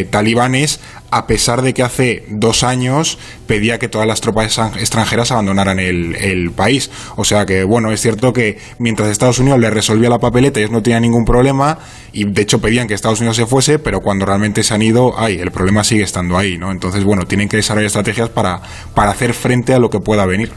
talibanes, 0.09 0.79
a 1.11 1.27
pesar 1.27 1.61
de 1.61 1.73
que 1.73 1.83
hace 1.83 2.23
dos 2.29 2.63
años 2.63 3.17
pedía 3.47 3.79
que 3.79 3.87
todas 3.87 4.07
las 4.07 4.21
tropas 4.21 4.57
extranjeras 4.77 5.31
abandonaran 5.31 5.79
el, 5.79 6.51
país. 6.55 6.89
O 7.15 7.23
sea 7.23 7.45
que, 7.45 7.63
bueno, 7.63 7.91
es 7.91 8.01
cierto 8.01 8.33
que 8.33 8.57
mientras 8.79 9.09
Estados 9.09 9.39
Unidos 9.39 9.59
le 9.59 9.69
resolvía 9.69 10.09
la 10.09 10.19
papeleta, 10.19 10.59
ellos 10.59 10.71
no 10.71 10.81
tenían 10.81 11.01
ningún 11.01 11.25
problema 11.25 11.79
y 12.11 12.25
de 12.25 12.41
hecho 12.41 12.59
pedían 12.59 12.87
que 12.87 12.93
Estados 12.93 13.18
Unidos 13.19 13.37
se 13.37 13.45
fuese, 13.45 13.79
pero 13.79 13.99
cuando 13.99 14.25
realmente 14.25 14.63
se 14.63 14.73
han 14.73 14.81
ido, 14.81 15.13
ay, 15.17 15.39
el 15.39 15.51
problema 15.51 15.83
sigue 15.83 16.03
estando 16.03 16.37
ahí, 16.37 16.57
¿no? 16.57 16.71
Entonces, 16.71 17.03
bueno, 17.03 17.25
tienen 17.25 17.47
que 17.47 17.57
desarrollar 17.57 17.87
estrategias 17.87 18.29
para, 18.29 18.61
para 18.93 19.11
hacer 19.11 19.33
frente 19.33 19.73
a 19.73 19.79
lo 19.79 19.89
que 19.89 19.99
pueda 19.99 20.25
venir. 20.25 20.51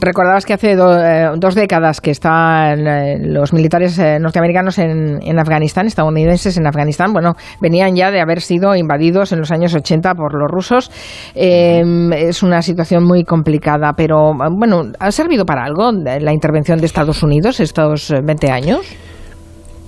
Recordabas 0.00 0.46
que 0.46 0.52
hace 0.52 0.72
eh, 0.74 1.28
dos 1.36 1.56
décadas 1.56 2.00
que 2.00 2.12
están 2.12 2.86
eh, 2.86 3.18
los 3.20 3.52
militares 3.52 3.98
eh, 3.98 4.18
norteamericanos 4.20 4.78
en, 4.78 5.18
en, 5.20 5.38
Afganistán, 5.40 5.88
estadounidenses 5.88 6.56
en 6.56 6.68
Afganistán, 6.68 7.12
bueno, 7.12 7.34
venían 7.60 7.96
ya 7.96 8.12
de 8.12 8.20
haber 8.20 8.42
sido 8.42 8.76
invadidos 8.76 9.32
en 9.32 9.40
los 9.40 9.50
años 9.50 9.74
80 9.74 10.14
por 10.14 10.34
los 10.34 10.48
rusos. 10.48 10.92
Em, 11.34 12.12
es 12.12 12.44
una 12.44 12.62
situación 12.62 13.02
muy 13.04 13.24
complicada, 13.24 13.94
pero 13.96 14.34
bueno, 14.56 14.82
¿ha 15.00 15.10
servido 15.10 15.44
para 15.44 15.64
algo 15.64 15.90
la 15.90 16.32
intervención 16.32 16.78
de 16.78 16.86
Estados 16.86 17.24
Unidos 17.24 17.58
estos 17.58 18.14
20 18.24 18.50
años? 18.52 18.86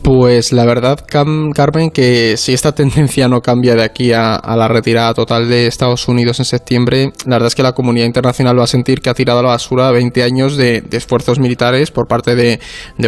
Pues 0.03 0.53
la 0.53 0.65
verdad, 0.65 1.05
Carmen, 1.07 1.91
que 1.91 2.37
si 2.37 2.53
esta 2.55 2.73
tendencia 2.75 3.29
no 3.29 3.41
cambia 3.41 3.75
de 3.75 3.83
aquí 3.83 4.13
a, 4.13 4.41
la 4.57 4.69
retirada 4.69 5.13
total 5.15 5.49
de 5.49 5.67
Estados 5.67 6.09
Unidos 6.09 6.39
en 6.39 6.45
septiembre, 6.45 7.13
la 7.27 7.37
verdad 7.37 7.49
es 7.49 7.55
que 7.55 7.63
la 7.63 7.73
comunidad 7.73 8.07
internacional 8.07 8.59
va 8.59 8.65
a 8.65 8.69
sentir 8.69 9.01
que 9.01 9.11
ha 9.11 9.15
tirado 9.15 9.41
a 9.41 9.43
la 9.43 9.49
basura 9.51 9.91
20 9.91 10.23
años 10.23 10.57
de, 10.57 10.83
esfuerzos 10.91 11.39
militares 11.39 11.91
por 11.91 12.07
parte 12.09 12.35
de, 12.35 12.59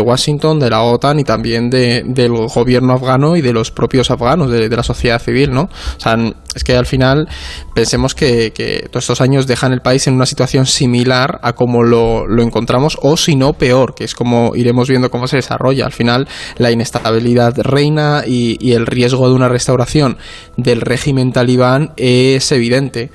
Washington, 0.00 0.58
de 0.58 0.70
la 0.70 0.82
OTAN 0.82 1.20
y 1.20 1.24
también 1.24 1.70
del 1.70 2.32
gobierno 2.32 2.92
afgano 2.92 3.36
y 3.36 3.40
de 3.40 3.52
los 3.52 3.70
propios 3.70 4.10
afganos, 4.10 4.50
de, 4.50 4.68
la 4.68 4.82
sociedad 4.82 5.20
civil, 5.20 5.50
¿no? 5.52 5.62
O 5.62 6.00
sea, 6.00 6.16
es 6.54 6.64
que 6.64 6.76
al 6.76 6.86
final 6.86 7.28
pensemos 7.74 8.14
que, 8.14 8.50
todos 8.90 9.04
estos 9.04 9.20
años 9.20 9.46
dejan 9.46 9.72
el 9.72 9.80
país 9.80 10.06
en 10.06 10.14
una 10.14 10.26
situación 10.26 10.66
similar 10.66 11.40
a 11.42 11.54
como 11.54 11.82
lo, 11.82 12.26
encontramos 12.42 12.98
o 13.02 13.16
si 13.16 13.36
no 13.36 13.52
peor, 13.52 13.94
que 13.94 14.04
es 14.04 14.14
como 14.14 14.54
iremos 14.54 14.88
viendo 14.88 15.10
cómo 15.10 15.26
se 15.26 15.36
desarrolla. 15.36 15.86
Al 15.86 15.92
final 15.92 16.28
la 16.56 16.70
inestabilidad 16.70 17.00
estabilidad 17.00 17.54
reina 17.58 18.22
y, 18.26 18.72
el 18.72 18.86
riesgo 18.86 19.28
de 19.28 19.34
una 19.34 19.48
restauración 19.48 20.18
del 20.56 20.80
régimen 20.80 21.32
talibán 21.32 21.92
es 21.96 22.52
evidente 22.52 23.10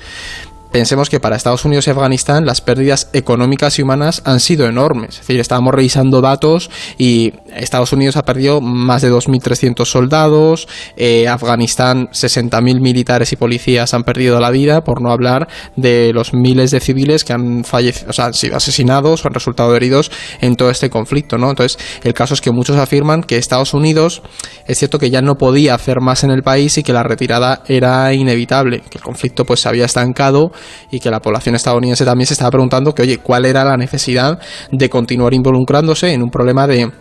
pensemos 0.75 1.09
que 1.09 1.21
para 1.21 1.37
Estados 1.37 1.63
Unidos 1.63 1.87
y 1.87 1.91
Afganistán 1.91 2.45
las 2.45 2.59
pérdidas 2.59 3.09
económicas 3.13 3.79
y 3.79 3.81
humanas 3.81 4.21
han 4.25 4.41
sido 4.41 4.67
enormes. 4.67 5.11
Es 5.11 5.19
decir, 5.19 5.39
estábamos 5.39 5.73
revisando 5.73 6.19
datos 6.19 6.69
y 6.97 7.31
Estados 7.55 7.93
Unidos 7.93 8.17
ha 8.17 8.23
perdido 8.23 8.59
más 8.59 9.01
de 9.01 9.09
2.300 9.09 9.85
soldados, 9.85 10.67
eh, 10.97 11.29
Afganistán 11.29 12.09
60.000 12.09 12.81
militares 12.81 13.31
y 13.31 13.37
policías 13.37 13.93
han 13.93 14.03
perdido 14.03 14.41
la 14.41 14.51
vida, 14.51 14.83
por 14.83 15.01
no 15.01 15.11
hablar 15.11 15.47
de 15.77 16.11
los 16.13 16.33
miles 16.33 16.71
de 16.71 16.81
civiles 16.81 17.23
que 17.23 17.31
han 17.31 17.63
fallecido, 17.63 18.09
o 18.09 18.13
sea, 18.13 18.25
han 18.25 18.33
sido 18.33 18.57
asesinados 18.57 19.23
o 19.23 19.29
han 19.29 19.33
resultado 19.33 19.73
heridos 19.77 20.11
en 20.41 20.57
todo 20.57 20.71
este 20.71 20.89
conflicto, 20.89 21.37
¿no? 21.37 21.51
Entonces, 21.51 21.79
el 22.03 22.13
caso 22.13 22.33
es 22.33 22.41
que 22.41 22.51
muchos 22.51 22.75
afirman 22.75 23.23
que 23.23 23.37
Estados 23.37 23.73
Unidos 23.73 24.23
es 24.67 24.77
cierto 24.77 24.99
que 24.99 25.09
ya 25.09 25.21
no 25.21 25.35
podía 25.35 25.73
hacer 25.73 26.01
más 26.01 26.25
en 26.25 26.31
el 26.31 26.43
país 26.43 26.77
y 26.77 26.83
que 26.83 26.91
la 26.91 27.03
retirada 27.03 27.63
era 27.65 28.13
inevitable, 28.13 28.81
que 28.89 28.97
el 28.97 29.03
conflicto 29.05 29.45
pues 29.45 29.61
se 29.61 29.69
había 29.69 29.85
estancado 29.85 30.51
y 30.91 30.99
que 30.99 31.09
la 31.09 31.19
población 31.19 31.55
estadounidense 31.55 32.05
también 32.05 32.27
se 32.27 32.33
estaba 32.33 32.51
preguntando 32.51 32.93
que, 32.93 33.01
oye, 33.03 33.17
¿cuál 33.17 33.45
era 33.45 33.63
la 33.63 33.77
necesidad 33.77 34.39
de 34.71 34.89
continuar 34.89 35.33
involucrándose 35.33 36.13
en 36.13 36.23
un 36.23 36.29
problema 36.29 36.67
de 36.67 36.91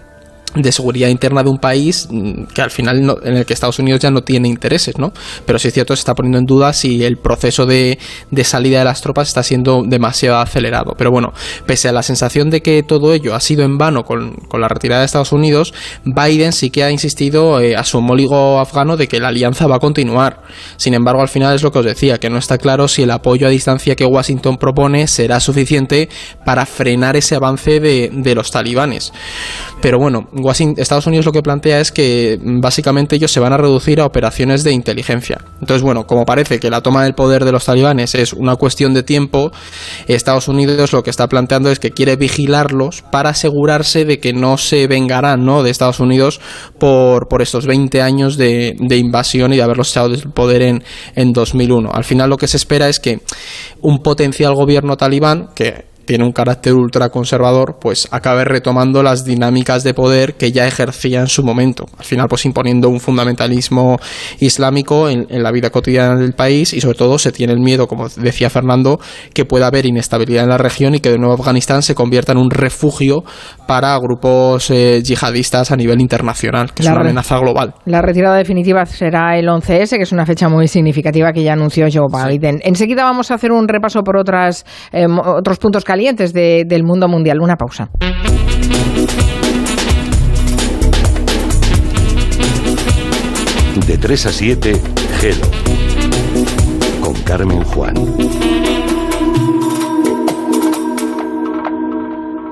de 0.54 0.72
seguridad 0.72 1.08
interna 1.08 1.42
de 1.42 1.50
un 1.50 1.58
país 1.58 2.08
mm, 2.10 2.44
que 2.54 2.62
al 2.62 2.70
final 2.70 3.18
en 3.22 3.36
el 3.36 3.44
que 3.44 3.54
Estados 3.54 3.78
Unidos 3.78 4.00
ya 4.00 4.10
no 4.10 4.22
tiene 4.22 4.48
intereses, 4.48 4.98
¿no? 4.98 5.12
Pero 5.46 5.58
sí 5.58 5.68
es 5.68 5.74
cierto, 5.74 5.94
se 5.94 6.00
está 6.00 6.14
poniendo 6.14 6.38
en 6.38 6.46
duda 6.46 6.72
si 6.72 7.04
el 7.04 7.16
proceso 7.16 7.66
de, 7.66 7.98
de, 8.30 8.44
salida 8.44 8.78
de 8.78 8.84
las 8.84 9.00
tropas 9.00 9.28
está 9.28 9.42
siendo 9.42 9.82
demasiado 9.84 10.38
acelerado. 10.38 10.94
Pero 10.96 11.10
bueno, 11.10 11.32
pese 11.66 11.88
a 11.88 11.92
la 11.92 12.02
sensación 12.02 12.50
de 12.50 12.62
que 12.62 12.82
todo 12.82 13.12
ello 13.12 13.34
ha 13.34 13.40
sido 13.40 13.64
en 13.64 13.78
vano 13.78 14.04
con, 14.04 14.34
con 14.48 14.60
la 14.60 14.68
retirada 14.68 15.00
de 15.00 15.06
Estados 15.06 15.32
Unidos, 15.32 15.74
Biden 16.04 16.52
sí 16.52 16.70
que 16.70 16.84
ha 16.84 16.90
insistido 16.90 17.60
eh, 17.60 17.76
a 17.76 17.84
su 17.84 17.98
homólogo 17.98 18.60
afgano 18.60 18.96
de 18.96 19.08
que 19.08 19.20
la 19.20 19.28
alianza 19.28 19.66
va 19.66 19.76
a 19.76 19.80
continuar. 19.80 20.42
Sin 20.76 20.94
embargo, 20.94 21.22
al 21.22 21.28
final 21.28 21.54
es 21.54 21.62
lo 21.62 21.72
que 21.72 21.80
os 21.80 21.84
decía, 21.84 22.18
que 22.18 22.30
no 22.30 22.38
está 22.38 22.58
claro 22.58 22.88
si 22.88 23.02
el 23.02 23.10
apoyo 23.10 23.46
a 23.46 23.50
distancia 23.50 23.96
que 23.96 24.04
Washington 24.04 24.56
propone 24.56 25.06
será 25.06 25.40
suficiente 25.40 26.08
para 26.44 26.66
frenar 26.66 27.16
ese 27.16 27.34
avance 27.34 27.80
de, 27.80 28.10
de 28.12 28.34
los 28.34 28.50
talibanes. 28.50 29.12
Pero 29.84 29.98
bueno, 29.98 30.26
Estados 30.78 31.06
Unidos 31.06 31.26
lo 31.26 31.32
que 31.32 31.42
plantea 31.42 31.78
es 31.78 31.92
que 31.92 32.40
mm, 32.42 32.60
básicamente 32.60 33.16
ellos 33.16 33.30
se 33.30 33.38
van 33.38 33.52
a 33.52 33.58
reducir 33.58 34.00
a 34.00 34.06
operaciones 34.06 34.64
de 34.64 34.72
inteligencia. 34.72 35.44
Entonces, 35.60 35.82
bueno, 35.82 36.06
como 36.06 36.24
parece 36.24 36.58
que 36.58 36.70
la 36.70 36.80
toma 36.80 37.04
del 37.04 37.12
poder 37.12 37.44
de 37.44 37.52
los 37.52 37.66
talibanes 37.66 38.14
es 38.14 38.32
una 38.32 38.56
cuestión 38.56 38.94
de 38.94 39.02
tiempo, 39.02 39.52
Estados 40.08 40.48
Unidos 40.48 40.94
lo 40.94 41.02
que 41.02 41.10
está 41.10 41.28
planteando 41.28 41.70
es 41.70 41.80
que 41.80 41.90
quiere 41.90 42.16
vigilarlos 42.16 43.02
para 43.02 43.28
asegurarse 43.28 44.06
de 44.06 44.20
que 44.20 44.32
no 44.32 44.56
se 44.56 44.86
vengarán 44.86 45.44
¿no? 45.44 45.62
de 45.62 45.68
Estados 45.68 46.00
Unidos 46.00 46.40
por, 46.78 47.28
por 47.28 47.42
estos 47.42 47.66
20 47.66 48.00
años 48.00 48.38
de, 48.38 48.76
de 48.78 48.96
invasión 48.96 49.52
y 49.52 49.56
de 49.56 49.64
haberlos 49.64 49.90
echado 49.90 50.08
del 50.08 50.32
poder 50.32 50.62
en, 50.62 50.82
en 51.14 51.34
2001. 51.34 51.90
Al 51.92 52.04
final 52.04 52.30
lo 52.30 52.38
que 52.38 52.48
se 52.48 52.56
espera 52.56 52.88
es 52.88 53.00
que 53.00 53.20
un 53.82 54.02
potencial 54.02 54.54
gobierno 54.54 54.96
talibán, 54.96 55.50
que 55.54 55.92
tiene 56.04 56.24
un 56.24 56.32
carácter 56.32 56.74
ultraconservador, 56.74 57.78
pues 57.80 58.08
acabe 58.10 58.44
retomando 58.44 59.02
las 59.02 59.24
dinámicas 59.24 59.84
de 59.84 59.94
poder 59.94 60.34
que 60.34 60.52
ya 60.52 60.66
ejercía 60.66 61.20
en 61.20 61.28
su 61.28 61.42
momento. 61.42 61.86
Al 61.98 62.04
final, 62.04 62.26
pues 62.28 62.44
imponiendo 62.44 62.88
un 62.88 63.00
fundamentalismo 63.00 63.98
islámico 64.40 65.08
en, 65.08 65.26
la 65.42 65.50
vida 65.50 65.70
cotidiana 65.70 66.16
del 66.16 66.32
país 66.32 66.72
y 66.72 66.80
sobre 66.80 66.96
todo 66.96 67.18
se 67.18 67.32
tiene 67.32 67.52
el 67.52 67.60
miedo, 67.60 67.86
como 67.86 68.08
decía 68.08 68.50
Fernando, 68.50 68.98
que 69.32 69.44
pueda 69.44 69.66
haber 69.66 69.86
inestabilidad 69.86 70.44
en 70.44 70.50
la 70.50 70.58
región 70.58 70.94
y 70.94 71.00
que 71.00 71.10
de 71.10 71.18
nuevo 71.18 71.34
Afganistán 71.34 71.82
se 71.82 71.94
convierta 71.94 72.32
en 72.32 72.38
un 72.38 72.50
refugio 72.50 73.24
para 73.66 73.98
grupos 73.98 74.70
eh, 74.70 75.02
yihadistas 75.02 75.70
a 75.70 75.76
nivel 75.76 76.00
internacional, 76.00 76.72
que 76.72 76.82
es 76.82 76.88
una 76.88 77.00
amenaza 77.00 77.38
global. 77.38 77.74
La 77.84 78.00
retirada 78.02 78.36
definitiva 78.36 78.84
será 78.86 79.36
el 79.38 79.48
11S, 79.48 79.96
que 79.96 80.02
es 80.02 80.12
una 80.12 80.26
fecha 80.26 80.48
muy 80.48 80.68
significativa 80.68 81.32
que 81.32 81.42
ya 81.42 81.52
anunció 81.52 81.86
Joe 81.92 82.08
Biden. 82.10 82.60
Enseguida 82.62 83.04
vamos 83.04 83.30
a 83.30 83.34
hacer 83.34 83.52
un 83.52 83.68
repaso 83.68 84.02
por 84.02 84.16
otras, 84.16 84.64
eh, 84.92 85.06
otros 85.08 85.58
puntos 85.58 85.84
calientes 85.94 86.32
de, 86.32 86.64
del 86.66 86.82
mundo 86.82 87.06
mundial. 87.06 87.40
Una 87.40 87.54
pausa. 87.54 87.88
De 93.86 93.96
3 93.96 94.26
a 94.26 94.32
7, 94.32 94.72
Gelo. 95.20 95.46
Con 97.00 97.14
Carmen 97.22 97.62
Juan. 97.62 97.94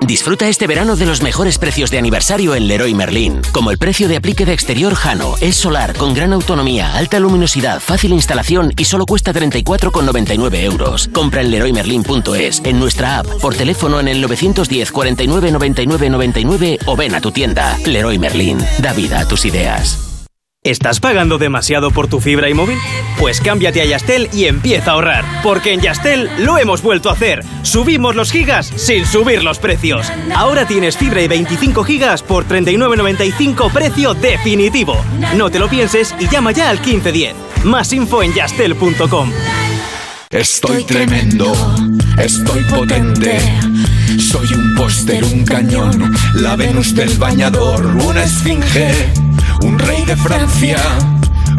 Disfruta 0.07 0.49
este 0.49 0.67
verano 0.67 0.97
de 0.97 1.07
los 1.07 1.23
mejores 1.23 1.59
precios 1.59 1.91
de 1.91 1.99
aniversario 1.99 2.55
en 2.55 2.67
Leroy 2.67 2.93
Merlin, 2.93 3.41
como 3.53 3.71
el 3.71 3.79
precio 3.79 4.09
de 4.09 4.17
aplique 4.17 4.45
de 4.45 4.53
exterior 4.53 4.95
Jano. 4.95 5.35
Es 5.41 5.57
solar, 5.57 5.95
con 5.95 6.13
gran 6.13 6.33
autonomía, 6.33 6.97
alta 6.97 7.21
luminosidad, 7.21 7.81
fácil 7.81 8.13
instalación 8.13 8.73
y 8.77 8.85
solo 8.85 9.07
cuesta 9.07 9.33
34,99 9.33 10.55
euros. 10.65 11.09
Compra 11.13 11.41
en 11.41 11.51
leroymerlin.es, 11.53 12.63
en 12.65 12.81
nuestra 12.81 13.21
app, 13.21 13.27
por 13.41 13.55
teléfono 13.55 14.01
en 14.01 14.09
el 14.09 14.21
910 14.21 14.91
49 14.91 15.53
99 15.53 16.11
99 16.11 16.79
o 16.87 16.97
ven 16.97 17.15
a 17.15 17.21
tu 17.21 17.31
tienda. 17.31 17.79
Leroy 17.87 18.19
Merlin, 18.19 18.59
da 18.81 18.93
vida 18.93 19.21
a 19.21 19.29
tus 19.29 19.45
ideas. 19.45 20.12
¿Estás 20.65 21.01
pagando 21.01 21.39
demasiado 21.39 21.91
por 21.91 22.07
tu 22.07 22.21
fibra 22.21 22.49
y 22.49 22.55
móvil? 22.55 22.79
Pues 23.19 23.41
cámbiate 23.41 23.81
a 23.81 23.85
Yastel 23.85 24.29
y 24.33 24.45
empieza 24.45 24.93
a 24.93 24.95
ahorrar, 24.95 25.25
porque 25.43 25.73
en 25.73 25.81
Yastel 25.81 26.31
lo 26.39 26.57
hemos 26.57 26.83
vuelto 26.83 27.11
a 27.11 27.15
hacer. 27.15 27.45
Subimos 27.63 28.15
los 28.15 28.31
gigas 28.31 28.73
sin 28.77 29.05
subir 29.05 29.43
los 29.43 29.59
precios. 29.59 30.07
Ahora 30.37 30.65
tienes 30.65 30.97
fibra 30.97 31.21
y 31.21 31.27
25 31.27 31.83
gigas 31.83 32.23
por 32.23 32.47
39.95 32.47 33.73
precio 33.73 34.15
definitivo. 34.15 34.97
No 35.37 35.51
te 35.51 35.59
lo 35.59 35.69
pienses 35.69 36.15
y 36.21 36.29
llama 36.29 36.53
ya 36.53 36.71
al 36.71 36.79
1510. 36.79 37.35
Más 37.65 37.93
info 37.93 38.23
en 38.23 38.33
yastel.com. 38.33 39.33
Estoy 40.31 40.85
tremendo, 40.85 41.53
estoy 42.19 42.63
potente. 42.63 43.41
Soy 44.17 44.47
un 44.55 44.77
póster, 44.77 45.25
un 45.25 45.45
cañón, 45.45 46.15
la 46.35 46.55
Venus 46.55 46.95
del 46.95 47.19
bañador, 47.19 47.85
una 47.85 48.23
esfinge 48.23 49.13
un 49.63 49.79
rey 49.79 50.05
de 50.05 50.17
Francia. 50.17 50.79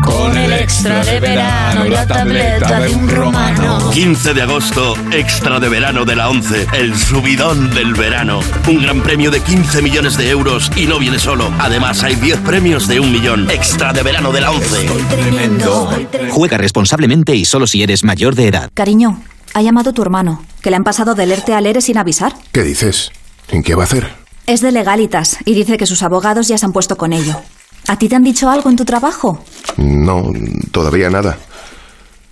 Con 0.03 0.37
el 0.37 0.51
extra 0.51 1.03
de 1.05 1.19
verano, 1.19 1.85
la 1.85 2.05
tableta 2.05 2.79
de 2.81 2.89
un 2.93 3.09
romano. 3.09 3.91
15 3.91 4.33
de 4.33 4.41
agosto, 4.41 4.95
extra 5.11 5.59
de 5.59 5.69
verano 5.69 6.03
de 6.03 6.15
la 6.15 6.29
11, 6.29 6.67
el 6.73 6.97
subidón 6.97 7.73
del 7.73 7.93
verano. 7.93 8.41
Un 8.67 8.81
gran 8.81 9.01
premio 9.01 9.31
de 9.31 9.39
15 9.39 9.81
millones 9.81 10.17
de 10.17 10.29
euros 10.29 10.69
y 10.75 10.85
no 10.85 10.99
viene 10.99 11.19
solo. 11.19 11.49
Además, 11.59 12.03
hay 12.03 12.15
10 12.15 12.39
premios 12.41 12.87
de 12.87 12.99
un 12.99 13.11
millón. 13.11 13.49
Extra 13.49 13.93
de 13.93 14.03
verano 14.03 14.31
de 14.33 14.41
la 14.41 14.51
11. 14.51 14.89
tremendo. 15.09 15.89
Juega 16.31 16.57
responsablemente 16.57 17.35
y 17.35 17.45
solo 17.45 17.67
si 17.67 17.83
eres 17.83 18.03
mayor 18.03 18.35
de 18.35 18.47
edad. 18.47 18.69
Cariño, 18.73 19.21
ha 19.53 19.61
llamado 19.61 19.93
tu 19.93 20.01
hermano, 20.01 20.43
que 20.61 20.69
le 20.69 20.75
han 20.75 20.83
pasado 20.83 21.15
del 21.15 21.31
ERTE 21.31 21.53
al 21.53 21.65
ERE 21.65 21.81
sin 21.81 21.97
avisar. 21.97 22.33
¿Qué 22.51 22.63
dices? 22.63 23.11
¿En 23.49 23.63
qué 23.63 23.75
va 23.75 23.83
a 23.83 23.85
hacer? 23.85 24.09
Es 24.45 24.59
de 24.59 24.73
legalitas 24.73 25.37
y 25.45 25.53
dice 25.53 25.77
que 25.77 25.85
sus 25.85 26.03
abogados 26.03 26.49
ya 26.49 26.57
se 26.57 26.65
han 26.65 26.73
puesto 26.73 26.97
con 26.97 27.13
ello. 27.13 27.41
¿A 27.87 27.97
ti 27.97 28.07
te 28.07 28.15
han 28.15 28.23
dicho 28.23 28.49
algo 28.49 28.69
en 28.69 28.75
tu 28.75 28.85
trabajo? 28.85 29.43
No, 29.77 30.31
todavía 30.71 31.09
nada. 31.09 31.37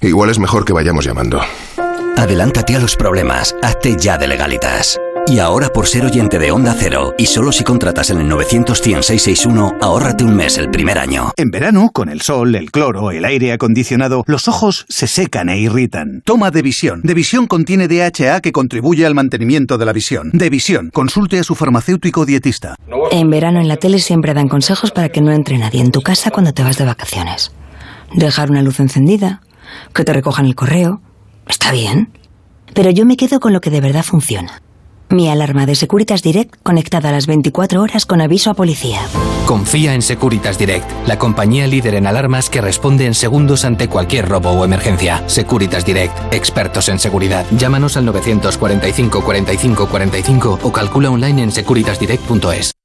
Igual 0.02 0.30
es 0.30 0.40
mejor 0.40 0.66
que 0.66 0.74
vayamos 0.74 1.06
llamando. 1.06 1.42
Adelántate 2.18 2.76
a 2.76 2.80
los 2.80 2.96
problemas. 2.96 3.56
Hazte 3.62 3.96
ya 3.98 4.18
de 4.18 4.28
legalitas. 4.28 5.00
Y 5.28 5.40
ahora 5.40 5.70
por 5.70 5.88
ser 5.88 6.04
oyente 6.04 6.40
de 6.40 6.52
Onda 6.52 6.76
Cero 6.78 7.14
y 7.18 7.26
solo 7.26 7.52
si 7.52 7.64
contratas 7.64 8.10
en 8.10 8.20
el 8.20 8.28
91661, 8.28 9.78
ahórrate 9.80 10.24
un 10.24 10.36
mes 10.36 10.58
el 10.58 10.70
primer 10.70 10.98
año. 10.98 11.32
En 11.38 11.52
verano, 11.52 11.90
con 11.94 12.10
el 12.10 12.22
sol, 12.22 12.56
el 12.56 12.72
cloro, 12.72 13.12
el 13.12 13.24
aire 13.24 13.54
acondicionado, 13.54 14.24
los 14.26 14.48
ojos 14.48 14.86
se 14.90 15.08
secan 15.08 15.50
e 15.50 15.60
irritan. 15.60 16.22
Toma 16.26 16.52
Devisión. 16.52 17.02
Devisión 17.04 17.48
contiene 17.48 17.88
DHA 17.88 18.42
que 18.42 18.52
contribuye 18.52 19.06
al 19.06 19.16
mantenimiento 19.16 19.78
de 19.78 19.86
la 19.86 19.94
visión. 19.94 20.32
Devisión. 20.34 20.90
Consulte 20.92 21.40
a 21.40 21.44
su 21.44 21.56
farmacéutico 21.56 22.26
dietista. 22.26 22.76
En 23.12 23.30
verano 23.30 23.62
en 23.62 23.68
la 23.68 23.78
tele 23.78 24.00
siempre 24.00 24.34
dan 24.34 24.50
consejos 24.50 24.92
para 24.92 25.10
que 25.10 25.22
no 25.22 25.32
entre 25.32 25.58
nadie 25.58 25.82
en 25.82 25.92
tu 25.92 26.02
casa 26.02 26.32
cuando 26.32 26.54
te 26.54 26.64
vas 26.64 26.78
de 26.78 26.86
vacaciones. 26.86 27.52
Dejar 28.14 28.50
una 28.50 28.64
luz 28.64 28.80
encendida, 28.80 29.42
que 29.94 30.04
te 30.04 30.14
recojan 30.14 30.46
el 30.46 30.56
correo. 30.56 31.02
Está 31.48 31.72
bien. 31.72 32.10
Pero 32.74 32.90
yo 32.90 33.06
me 33.06 33.18
quedo 33.18 33.40
con 33.40 33.54
lo 33.54 33.62
que 33.62 33.70
de 33.70 33.82
verdad 33.82 34.04
funciona 34.04 34.62
mi 35.12 35.30
alarma 35.30 35.66
de 35.66 35.76
Securitas 35.76 36.22
Direct 36.22 36.56
conectada 36.64 37.10
a 37.10 37.12
las 37.12 37.28
24 37.28 37.82
horas 37.82 38.06
con 38.06 38.22
aviso 38.22 38.50
a 38.50 38.54
policía. 38.54 39.00
Confía 39.46 39.94
en 39.94 40.02
Securitas 40.02 40.58
Direct, 40.58 40.90
la 41.08 41.18
compañía 41.18 41.68
líder 41.68 41.96
en 41.96 42.08
alarmas 42.08 42.50
que 42.50 42.62
responde 42.62 43.06
en 43.06 43.14
segundos 43.14 43.66
ante 43.66 43.88
cualquier 43.88 44.30
robo 44.30 44.52
o 44.52 44.66
emergencia. 44.66 45.24
Securitas 45.28 45.86
Direct, 45.86 46.34
expertos 46.34 46.90
en 46.90 47.00
seguridad. 47.00 47.46
Llámanos 47.52 47.98
al 47.98 48.06
945 48.06 49.22
45 49.24 49.88
45 49.88 50.60
o 50.64 50.72
calcula 50.72 51.12
online 51.12 51.44
en 51.44 51.52
securitasdirect.es. 51.52 52.81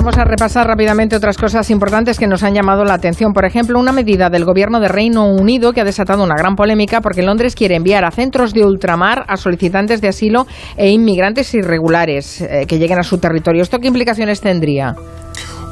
Vamos 0.00 0.16
a 0.16 0.24
repasar 0.24 0.66
rápidamente 0.66 1.14
otras 1.14 1.36
cosas 1.36 1.68
importantes 1.68 2.18
que 2.18 2.26
nos 2.26 2.42
han 2.42 2.54
llamado 2.54 2.86
la 2.86 2.94
atención. 2.94 3.34
Por 3.34 3.44
ejemplo, 3.44 3.78
una 3.78 3.92
medida 3.92 4.30
del 4.30 4.46
gobierno 4.46 4.80
de 4.80 4.88
Reino 4.88 5.26
Unido 5.26 5.74
que 5.74 5.82
ha 5.82 5.84
desatado 5.84 6.24
una 6.24 6.36
gran 6.36 6.56
polémica 6.56 7.02
porque 7.02 7.22
Londres 7.22 7.54
quiere 7.54 7.76
enviar 7.76 8.06
a 8.06 8.10
centros 8.10 8.54
de 8.54 8.64
ultramar 8.64 9.26
a 9.28 9.36
solicitantes 9.36 10.00
de 10.00 10.08
asilo 10.08 10.46
e 10.78 10.88
inmigrantes 10.88 11.52
irregulares 11.52 12.40
eh, 12.40 12.64
que 12.66 12.78
lleguen 12.78 12.98
a 12.98 13.02
su 13.02 13.18
territorio. 13.18 13.60
¿Esto 13.60 13.78
qué 13.78 13.88
implicaciones 13.88 14.40
tendría? 14.40 14.94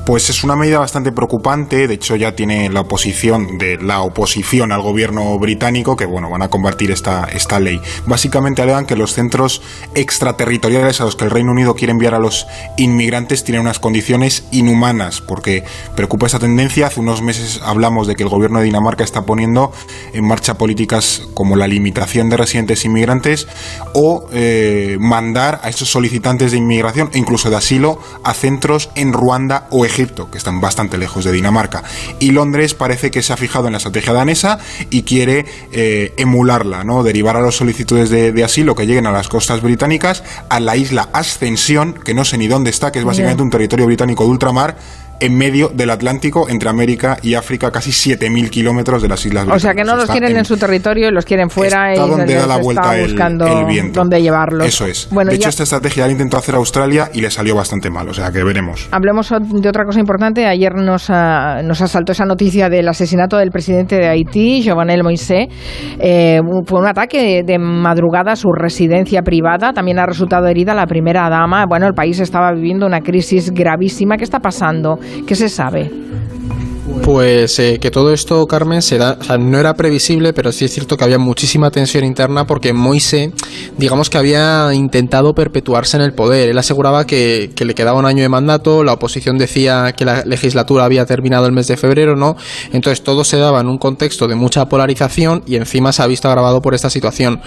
Pues 0.08 0.30
es 0.30 0.42
una 0.42 0.56
medida 0.56 0.78
bastante 0.78 1.12
preocupante, 1.12 1.86
de 1.86 1.92
hecho 1.92 2.16
ya 2.16 2.34
tiene 2.34 2.70
la 2.70 2.80
oposición 2.80 3.58
de 3.58 3.76
la 3.76 4.00
oposición 4.00 4.72
al 4.72 4.80
gobierno 4.80 5.38
británico 5.38 5.96
que 5.96 6.06
bueno, 6.06 6.30
van 6.30 6.40
a 6.40 6.48
combatir 6.48 6.90
esta, 6.90 7.24
esta 7.24 7.60
ley. 7.60 7.78
Básicamente 8.06 8.62
alegan 8.62 8.86
que 8.86 8.96
los 8.96 9.12
centros 9.12 9.60
extraterritoriales 9.94 11.02
a 11.02 11.04
los 11.04 11.14
que 11.14 11.24
el 11.24 11.30
Reino 11.30 11.52
Unido 11.52 11.74
quiere 11.74 11.92
enviar 11.92 12.14
a 12.14 12.18
los 12.18 12.46
inmigrantes 12.78 13.44
tienen 13.44 13.60
unas 13.60 13.80
condiciones 13.80 14.44
inhumanas, 14.50 15.20
porque 15.20 15.64
preocupa 15.94 16.24
esta 16.24 16.38
tendencia. 16.38 16.86
Hace 16.86 17.00
unos 17.00 17.20
meses 17.20 17.60
hablamos 17.62 18.06
de 18.06 18.16
que 18.16 18.22
el 18.22 18.30
gobierno 18.30 18.60
de 18.60 18.64
Dinamarca 18.64 19.04
está 19.04 19.26
poniendo 19.26 19.72
en 20.14 20.26
marcha 20.26 20.54
políticas 20.54 21.20
como 21.34 21.54
la 21.54 21.68
limitación 21.68 22.30
de 22.30 22.38
residentes 22.38 22.82
inmigrantes 22.86 23.46
o 23.92 24.26
eh, 24.32 24.96
mandar 24.98 25.60
a 25.62 25.68
esos 25.68 25.90
solicitantes 25.90 26.52
de 26.52 26.56
inmigración 26.56 27.10
e 27.12 27.18
incluso 27.18 27.50
de 27.50 27.56
asilo 27.56 28.00
a 28.24 28.32
centros 28.32 28.88
en 28.94 29.12
Ruanda 29.12 29.66
o 29.68 29.84
Egipto, 29.84 29.97
que 30.06 30.38
están 30.38 30.60
bastante 30.60 30.98
lejos 30.98 31.24
de 31.24 31.32
Dinamarca. 31.32 31.82
Y 32.20 32.30
Londres 32.30 32.74
parece 32.74 33.10
que 33.10 33.22
se 33.22 33.32
ha 33.32 33.36
fijado 33.36 33.66
en 33.66 33.72
la 33.72 33.78
estrategia 33.78 34.12
danesa 34.12 34.58
y 34.90 35.02
quiere 35.02 35.44
eh, 35.72 36.14
emularla, 36.16 36.84
¿no? 36.84 37.02
Derivar 37.02 37.36
a 37.36 37.40
los 37.40 37.56
solicitudes 37.56 38.10
de, 38.10 38.32
de 38.32 38.44
asilo 38.44 38.74
que 38.74 38.86
lleguen 38.86 39.06
a 39.06 39.12
las 39.12 39.28
costas 39.28 39.60
británicas 39.60 40.22
a 40.48 40.60
la 40.60 40.76
isla 40.76 41.08
Ascensión, 41.12 41.94
que 41.94 42.14
no 42.14 42.24
sé 42.24 42.38
ni 42.38 42.46
dónde 42.46 42.70
está, 42.70 42.92
que 42.92 43.00
es 43.00 43.04
básicamente 43.04 43.42
un 43.42 43.50
territorio 43.50 43.86
británico 43.86 44.24
de 44.24 44.30
ultramar, 44.30 44.76
en 45.20 45.36
medio 45.36 45.68
del 45.68 45.90
Atlántico, 45.90 46.48
entre 46.48 46.68
América 46.68 47.18
y 47.22 47.34
África, 47.34 47.70
casi 47.70 47.90
7.000 47.90 48.50
kilómetros 48.50 49.02
de 49.02 49.08
las 49.08 49.24
islas 49.24 49.46
O 49.48 49.58
sea 49.58 49.74
que 49.74 49.84
no 49.84 49.96
los 49.96 50.10
quieren 50.10 50.36
en, 50.36 50.44
su 50.44 50.56
territorio, 50.56 51.10
los 51.10 51.24
quieren 51.24 51.50
fuera 51.50 51.92
está 51.92 52.06
y 52.06 52.10
donde 52.10 52.34
da 52.34 52.46
la 52.46 52.58
vuelta 52.58 52.96
el, 52.96 53.08
buscando 53.08 53.46
el 53.46 53.66
viento. 53.66 54.00
dónde 54.00 54.20
llevarlos. 54.22 54.66
Eso 54.66 54.86
es. 54.86 55.08
Bueno, 55.10 55.30
de 55.30 55.36
hecho, 55.36 55.44
ya- 55.44 55.48
esta 55.50 55.62
estrategia 55.64 56.06
la 56.06 56.12
intentó 56.12 56.36
hacer 56.36 56.54
Australia 56.54 57.10
y 57.12 57.20
le 57.20 57.30
salió 57.30 57.54
bastante 57.54 57.90
mal, 57.90 58.08
o 58.08 58.14
sea 58.14 58.30
que 58.30 58.42
veremos. 58.44 58.88
Hablemos 58.90 59.32
de 59.40 59.68
otra 59.68 59.84
cosa 59.84 60.00
importante. 60.00 60.46
Ayer 60.46 60.74
nos, 60.74 61.10
ah, 61.10 61.60
nos 61.62 61.80
asaltó 61.80 62.12
esa 62.12 62.24
noticia 62.24 62.68
del 62.68 62.88
asesinato 62.88 63.36
del 63.36 63.50
presidente 63.50 63.96
de 63.96 64.08
Haití, 64.08 64.68
Jovenel 64.68 65.02
Moisés. 65.02 65.48
Eh, 65.98 66.40
fue 66.66 66.80
un 66.80 66.86
ataque 66.86 67.42
de 67.44 67.58
madrugada 67.58 68.32
a 68.32 68.36
su 68.36 68.48
residencia 68.52 69.22
privada. 69.22 69.72
También 69.72 69.98
ha 69.98 70.06
resultado 70.06 70.46
herida 70.46 70.74
la 70.74 70.86
primera 70.86 71.28
dama. 71.28 71.64
Bueno, 71.68 71.86
el 71.86 71.94
país 71.94 72.20
estaba 72.20 72.52
viviendo 72.52 72.86
una 72.86 73.00
crisis 73.00 73.50
gravísima. 73.52 74.16
¿Qué 74.16 74.24
está 74.24 74.40
pasando? 74.40 74.98
¿Qué 75.26 75.34
se 75.34 75.48
sabe? 75.48 75.90
Pues 77.08 77.58
eh, 77.58 77.78
que 77.80 77.90
todo 77.90 78.12
esto, 78.12 78.46
Carmen, 78.46 78.82
se 78.82 78.98
no 78.98 79.58
era 79.58 79.72
previsible, 79.76 80.34
pero 80.34 80.52
sí 80.52 80.66
es 80.66 80.74
cierto 80.74 80.98
que 80.98 81.04
había 81.04 81.16
muchísima 81.16 81.70
tensión 81.70 82.04
interna 82.04 82.46
porque 82.46 82.74
Moise, 82.74 83.32
digamos 83.78 84.10
que 84.10 84.18
había 84.18 84.74
intentado 84.74 85.34
perpetuarse 85.34 85.96
en 85.96 86.02
el 86.02 86.12
poder. 86.12 86.50
Él 86.50 86.58
aseguraba 86.58 87.06
que, 87.06 87.50
que 87.54 87.64
le 87.64 87.74
quedaba 87.74 87.98
un 87.98 88.04
año 88.04 88.22
de 88.22 88.28
mandato, 88.28 88.84
la 88.84 88.92
oposición 88.92 89.38
decía 89.38 89.94
que 89.96 90.04
la 90.04 90.22
legislatura 90.26 90.84
había 90.84 91.06
terminado 91.06 91.46
el 91.46 91.52
mes 91.52 91.66
de 91.68 91.78
febrero, 91.78 92.14
¿no? 92.14 92.36
Entonces 92.74 93.02
todo 93.02 93.24
se 93.24 93.38
daba 93.38 93.62
en 93.62 93.68
un 93.68 93.78
contexto 93.78 94.28
de 94.28 94.34
mucha 94.34 94.68
polarización 94.68 95.44
y 95.46 95.56
encima 95.56 95.94
se 95.94 96.02
ha 96.02 96.06
visto 96.06 96.28
agravado 96.28 96.60
por 96.60 96.74
esta 96.74 96.90
situación. 96.90 97.40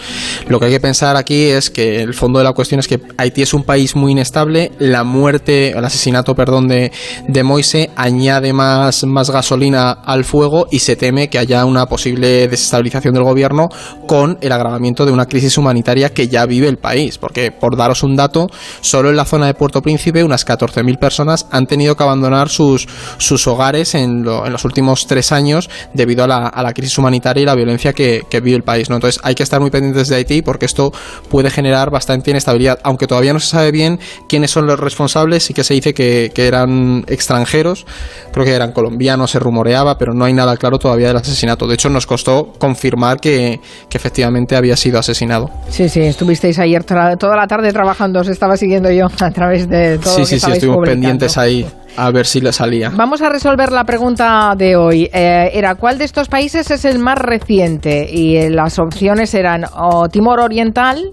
Lo 0.48 0.60
que 0.60 0.66
hay 0.66 0.72
que 0.72 0.80
pensar 0.80 1.18
aquí 1.18 1.44
es 1.44 1.70
que 1.70 2.02
el 2.02 2.16
fondo 2.16 2.40
de 2.40 2.46
la 2.46 2.54
cuestión 2.54 2.80
es 2.80 2.88
que 2.88 3.00
Haití 3.16 3.44
es 3.44 3.54
un 3.54 3.64
país 3.64 3.96
muy 3.96 4.14
inestable, 4.14 4.72
la 4.80 5.04
muerte, 5.04 5.78
el 5.78 5.86
asesinato, 5.86 6.34
perdón, 6.34 6.68
de, 6.68 6.92
de 7.28 7.44
Moise 7.44 7.92
añade 7.96 8.54
más, 8.54 9.04
más 9.04 9.30
gasolina 9.30 9.51
al 9.56 10.24
fuego 10.24 10.68
y 10.72 10.80
se 10.80 10.96
teme 10.96 11.30
que 11.30 11.38
haya 11.40 11.66
una 11.66 11.86
posible 11.88 12.48
desestabilización 12.48 13.14
del 13.14 13.24
gobierno 13.24 13.70
con 14.08 14.38
el 14.42 14.52
agravamiento 14.52 15.06
de 15.06 15.12
una 15.12 15.26
crisis 15.26 15.58
humanitaria 15.58 16.10
que 16.14 16.28
ya 16.28 16.46
vive 16.46 16.68
el 16.68 16.78
país. 16.78 17.18
Porque, 17.18 17.52
por 17.52 17.76
daros 17.76 18.04
un 18.04 18.16
dato, 18.16 18.48
solo 18.82 19.10
en 19.10 19.16
la 19.16 19.26
zona 19.26 19.48
de 19.48 19.54
Puerto 19.54 19.82
Príncipe 19.82 20.24
unas 20.24 20.46
14.000 20.46 20.98
personas 21.00 21.48
han 21.52 21.68
tenido 21.68 21.96
que 21.98 22.04
abandonar 22.04 22.50
sus, 22.50 22.88
sus 23.18 23.46
hogares 23.48 23.96
en, 23.96 24.24
lo- 24.24 24.46
en 24.46 24.52
los 24.54 24.64
últimos 24.66 25.06
tres 25.08 25.32
años 25.32 25.70
debido 25.94 26.24
a 26.24 26.28
la, 26.28 26.52
a 26.54 26.74
crisis 26.74 26.98
humanitaria 26.98 27.44
y 27.44 27.46
la 27.46 27.56
violencia 27.56 27.94
que, 27.94 28.24
vive 28.42 28.56
el 28.56 28.64
país. 28.64 28.90
Entonces 28.90 29.20
hay 29.24 29.36
que 29.36 29.44
estar 29.44 29.60
muy 29.62 29.70
pendientes 29.70 30.08
de 30.08 30.16
Haití 30.16 30.42
porque 30.42 30.66
esto 30.66 30.92
puede 31.30 31.50
generar 31.50 31.92
bastante 31.92 32.32
inestabilidad, 32.32 32.80
aunque 32.84 33.06
todavía 33.08 33.34
no 33.34 33.40
se 33.40 33.48
sabe 33.48 33.72
bien 33.72 34.00
quiénes 34.30 34.52
son 34.52 34.66
los 34.66 34.80
responsables 34.80 35.50
y 35.50 35.54
que 35.54 35.64
se 35.64 35.74
dice 35.74 35.94
que 35.94 36.32
eran 36.36 37.04
extranjeros, 37.08 37.86
creo 38.32 38.46
que 38.46 38.52
eran 38.54 38.72
colombianos, 38.72 39.31
se 39.32 39.40
rumoreaba, 39.40 39.98
pero 39.98 40.14
no 40.14 40.26
hay 40.26 40.34
nada 40.34 40.58
claro 40.58 40.78
todavía 40.78 41.08
del 41.08 41.18
asesinato. 41.18 41.68
De 41.68 41.76
hecho, 41.76 41.90
nos 41.90 42.06
costó 42.06 42.54
confirmar 42.58 43.20
que, 43.20 43.60
que 43.90 43.98
efectivamente 43.98 44.56
había 44.56 44.76
sido 44.76 45.00
asesinado. 45.00 45.50
Sí, 45.70 45.90
sí, 45.90 46.02
estuvisteis 46.02 46.60
ayer 46.60 46.84
toda 46.84 47.36
la 47.36 47.48
tarde 47.48 47.72
trabajando, 47.72 48.20
os 48.20 48.28
estaba 48.28 48.58
siguiendo 48.58 48.92
yo 48.92 49.08
a 49.20 49.32
través 49.32 49.68
de 49.70 49.98
todo 49.98 50.14
sí, 50.16 50.22
lo 50.22 50.28
que 50.28 50.30
sí, 50.30 50.40
sí, 50.40 50.52
estuvimos 50.52 50.76
publicando. 50.78 51.02
pendientes 51.02 51.38
ahí 51.38 51.66
a 51.98 52.12
ver 52.12 52.26
si 52.26 52.42
le 52.42 52.54
salía. 52.54 52.92
Vamos 52.96 53.22
a 53.22 53.30
resolver 53.30 53.72
la 53.72 53.84
pregunta 53.84 54.54
de 54.58 54.76
hoy. 54.76 55.10
Eh, 55.14 55.52
era 55.54 55.76
¿cuál 55.76 55.98
de 55.98 56.06
estos 56.06 56.28
países 56.28 56.72
es 56.72 56.86
el 56.86 57.00
más 57.00 57.18
reciente? 57.18 58.08
Y 58.12 58.38
eh, 58.38 58.50
las 58.50 58.80
opciones 58.80 59.34
eran 59.34 59.66
o 59.76 60.08
Timor 60.10 60.40
Oriental, 60.40 61.12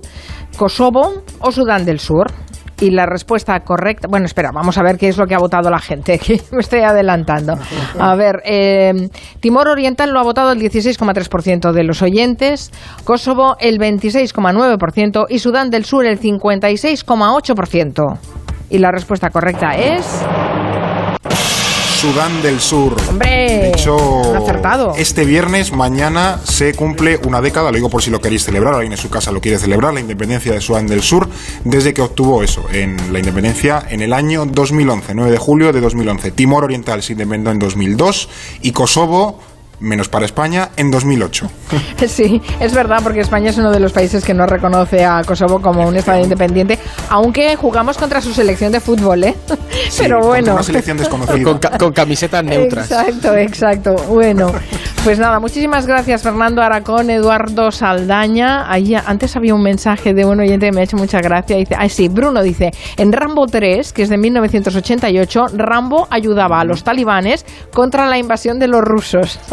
Kosovo 0.56 1.22
o 1.40 1.52
Sudán 1.52 1.84
del 1.84 2.00
Sur. 2.00 2.32
Y 2.80 2.90
la 2.90 3.06
respuesta 3.06 3.58
correcta, 3.60 4.06
bueno, 4.08 4.26
espera, 4.26 4.50
vamos 4.52 4.78
a 4.78 4.82
ver 4.82 4.98
qué 4.98 5.08
es 5.08 5.18
lo 5.18 5.26
que 5.26 5.34
ha 5.34 5.38
votado 5.38 5.68
la 5.68 5.80
gente, 5.80 6.18
que 6.24 6.40
me 6.52 6.60
estoy 6.60 6.80
adelantando. 6.80 7.54
A 7.98 8.14
ver, 8.14 8.40
eh, 8.44 9.08
Timor 9.40 9.68
Oriental 9.68 10.12
lo 10.12 10.20
ha 10.20 10.22
votado 10.22 10.52
el 10.52 10.60
16,3% 10.60 11.72
de 11.72 11.82
los 11.82 12.02
oyentes, 12.02 12.70
Kosovo 13.04 13.56
el 13.58 13.78
26,9% 13.78 15.26
y 15.28 15.40
Sudán 15.40 15.70
del 15.70 15.84
Sur 15.84 16.06
el 16.06 16.20
56,8%. 16.20 18.18
Y 18.70 18.78
la 18.78 18.92
respuesta 18.92 19.30
correcta 19.30 19.76
es... 19.76 20.24
Sudán 21.98 22.42
del 22.42 22.60
Sur. 22.60 22.94
¡Hombre! 23.08 23.28
De 23.28 23.68
hecho, 23.70 24.36
acertado. 24.36 24.94
este 24.96 25.24
viernes, 25.24 25.72
mañana, 25.72 26.38
se 26.44 26.72
cumple 26.72 27.18
una 27.24 27.40
década, 27.40 27.72
lo 27.72 27.74
digo 27.74 27.90
por 27.90 28.04
si 28.04 28.10
lo 28.10 28.20
queréis 28.20 28.44
celebrar, 28.44 28.74
alguien 28.74 28.92
en 28.92 28.98
su 28.98 29.10
casa 29.10 29.32
lo 29.32 29.40
quiere 29.40 29.58
celebrar, 29.58 29.92
la 29.92 29.98
independencia 29.98 30.52
de 30.52 30.60
Sudán 30.60 30.86
del 30.86 31.02
Sur, 31.02 31.28
desde 31.64 31.92
que 31.94 32.00
obtuvo 32.00 32.44
eso, 32.44 32.64
en 32.72 33.12
la 33.12 33.18
independencia 33.18 33.84
en 33.90 34.00
el 34.00 34.12
año 34.12 34.46
2011, 34.46 35.12
9 35.12 35.32
de 35.32 35.38
julio 35.38 35.72
de 35.72 35.80
2011. 35.80 36.30
Timor 36.30 36.62
Oriental 36.62 37.02
se 37.02 37.14
independizó 37.14 37.50
en 37.50 37.58
2002 37.58 38.28
y 38.62 38.70
Kosovo, 38.70 39.40
menos 39.80 40.08
para 40.08 40.24
España, 40.24 40.70
en 40.76 40.90
2008. 40.90 41.50
Sí, 42.08 42.40
es 42.60 42.72
verdad, 42.74 43.00
porque 43.02 43.20
España 43.20 43.50
es 43.50 43.58
uno 43.58 43.70
de 43.70 43.80
los 43.80 43.92
países 43.92 44.24
que 44.24 44.32
no 44.34 44.46
reconoce 44.46 45.04
a 45.04 45.22
Kosovo 45.24 45.60
como 45.60 45.86
un 45.86 45.96
Estado 45.96 46.20
independiente, 46.22 46.78
aunque 47.10 47.54
jugamos 47.56 47.98
contra 47.98 48.20
su 48.20 48.32
selección 48.32 48.72
de 48.72 48.80
fútbol, 48.80 49.24
¿eh? 49.24 49.34
Pero 49.98 50.20
bueno. 50.20 50.54
Una 50.54 50.62
selección 50.62 50.96
desconocida. 50.96 51.42
Con, 51.44 51.58
ca- 51.58 51.76
con 51.78 51.92
camisetas 51.92 52.42
neutras. 52.44 52.90
Exacto, 52.90 53.34
exacto. 53.36 53.94
Bueno, 54.08 54.50
pues 55.04 55.18
nada, 55.18 55.38
muchísimas 55.40 55.86
gracias 55.86 56.22
Fernando 56.22 56.62
Aracón, 56.62 57.10
Eduardo 57.10 57.70
Saldaña. 57.70 58.70
Ahí 58.70 58.94
antes 58.94 59.36
había 59.36 59.54
un 59.54 59.62
mensaje 59.62 60.14
de 60.14 60.24
un 60.24 60.40
oyente 60.40 60.66
que 60.66 60.72
me 60.72 60.80
ha 60.80 60.84
hecho 60.84 60.96
mucha 60.96 61.20
gracia. 61.20 61.56
Dice, 61.56 61.74
ah, 61.78 61.88
sí, 61.88 62.08
Bruno 62.08 62.42
dice, 62.42 62.70
en 62.96 63.12
Rambo 63.12 63.46
3, 63.46 63.92
que 63.92 64.02
es 64.02 64.08
de 64.08 64.18
1988, 64.18 65.46
Rambo 65.54 66.06
ayudaba 66.10 66.60
a 66.60 66.64
los 66.64 66.84
talibanes 66.84 67.44
contra 67.72 68.06
la 68.08 68.18
invasión 68.18 68.58
de 68.58 68.68
los 68.68 68.82
rusos. 68.82 69.38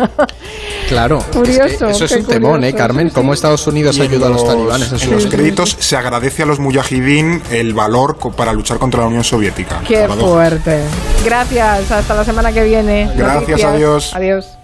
Claro. 0.88 1.18
Curioso, 1.34 1.88
es 1.88 1.98
que 1.98 2.06
eso 2.06 2.06
es 2.06 2.12
un 2.12 2.26
temón, 2.26 2.64
¿eh, 2.64 2.74
Carmen? 2.74 3.10
Cómo 3.10 3.34
Estados 3.34 3.66
Unidos 3.66 4.00
ayuda 4.00 4.28
a 4.28 4.30
los 4.30 4.46
talibanes 4.46 5.04
en 5.04 5.12
los 5.12 5.26
créditos 5.26 5.76
se 5.80 5.98
agradece 5.98 6.44
a 6.44 6.46
los 6.46 6.60
mujahidín 6.60 7.42
el 7.52 7.74
valor 7.74 8.18
para 8.36 8.54
luchar 8.54 8.78
contra 8.78 9.02
la 9.02 9.08
Unión 9.08 9.24
Soviética. 9.24 9.82
Qué 9.88 10.08
fuerte. 10.08 10.82
Gracias, 11.24 11.92
hasta 11.92 12.14
la 12.14 12.24
semana 12.24 12.52
que 12.52 12.64
viene. 12.64 13.10
Gracias, 13.16 13.50
Noticias. 13.50 13.64
adiós. 13.64 14.16
Adiós. 14.16 14.55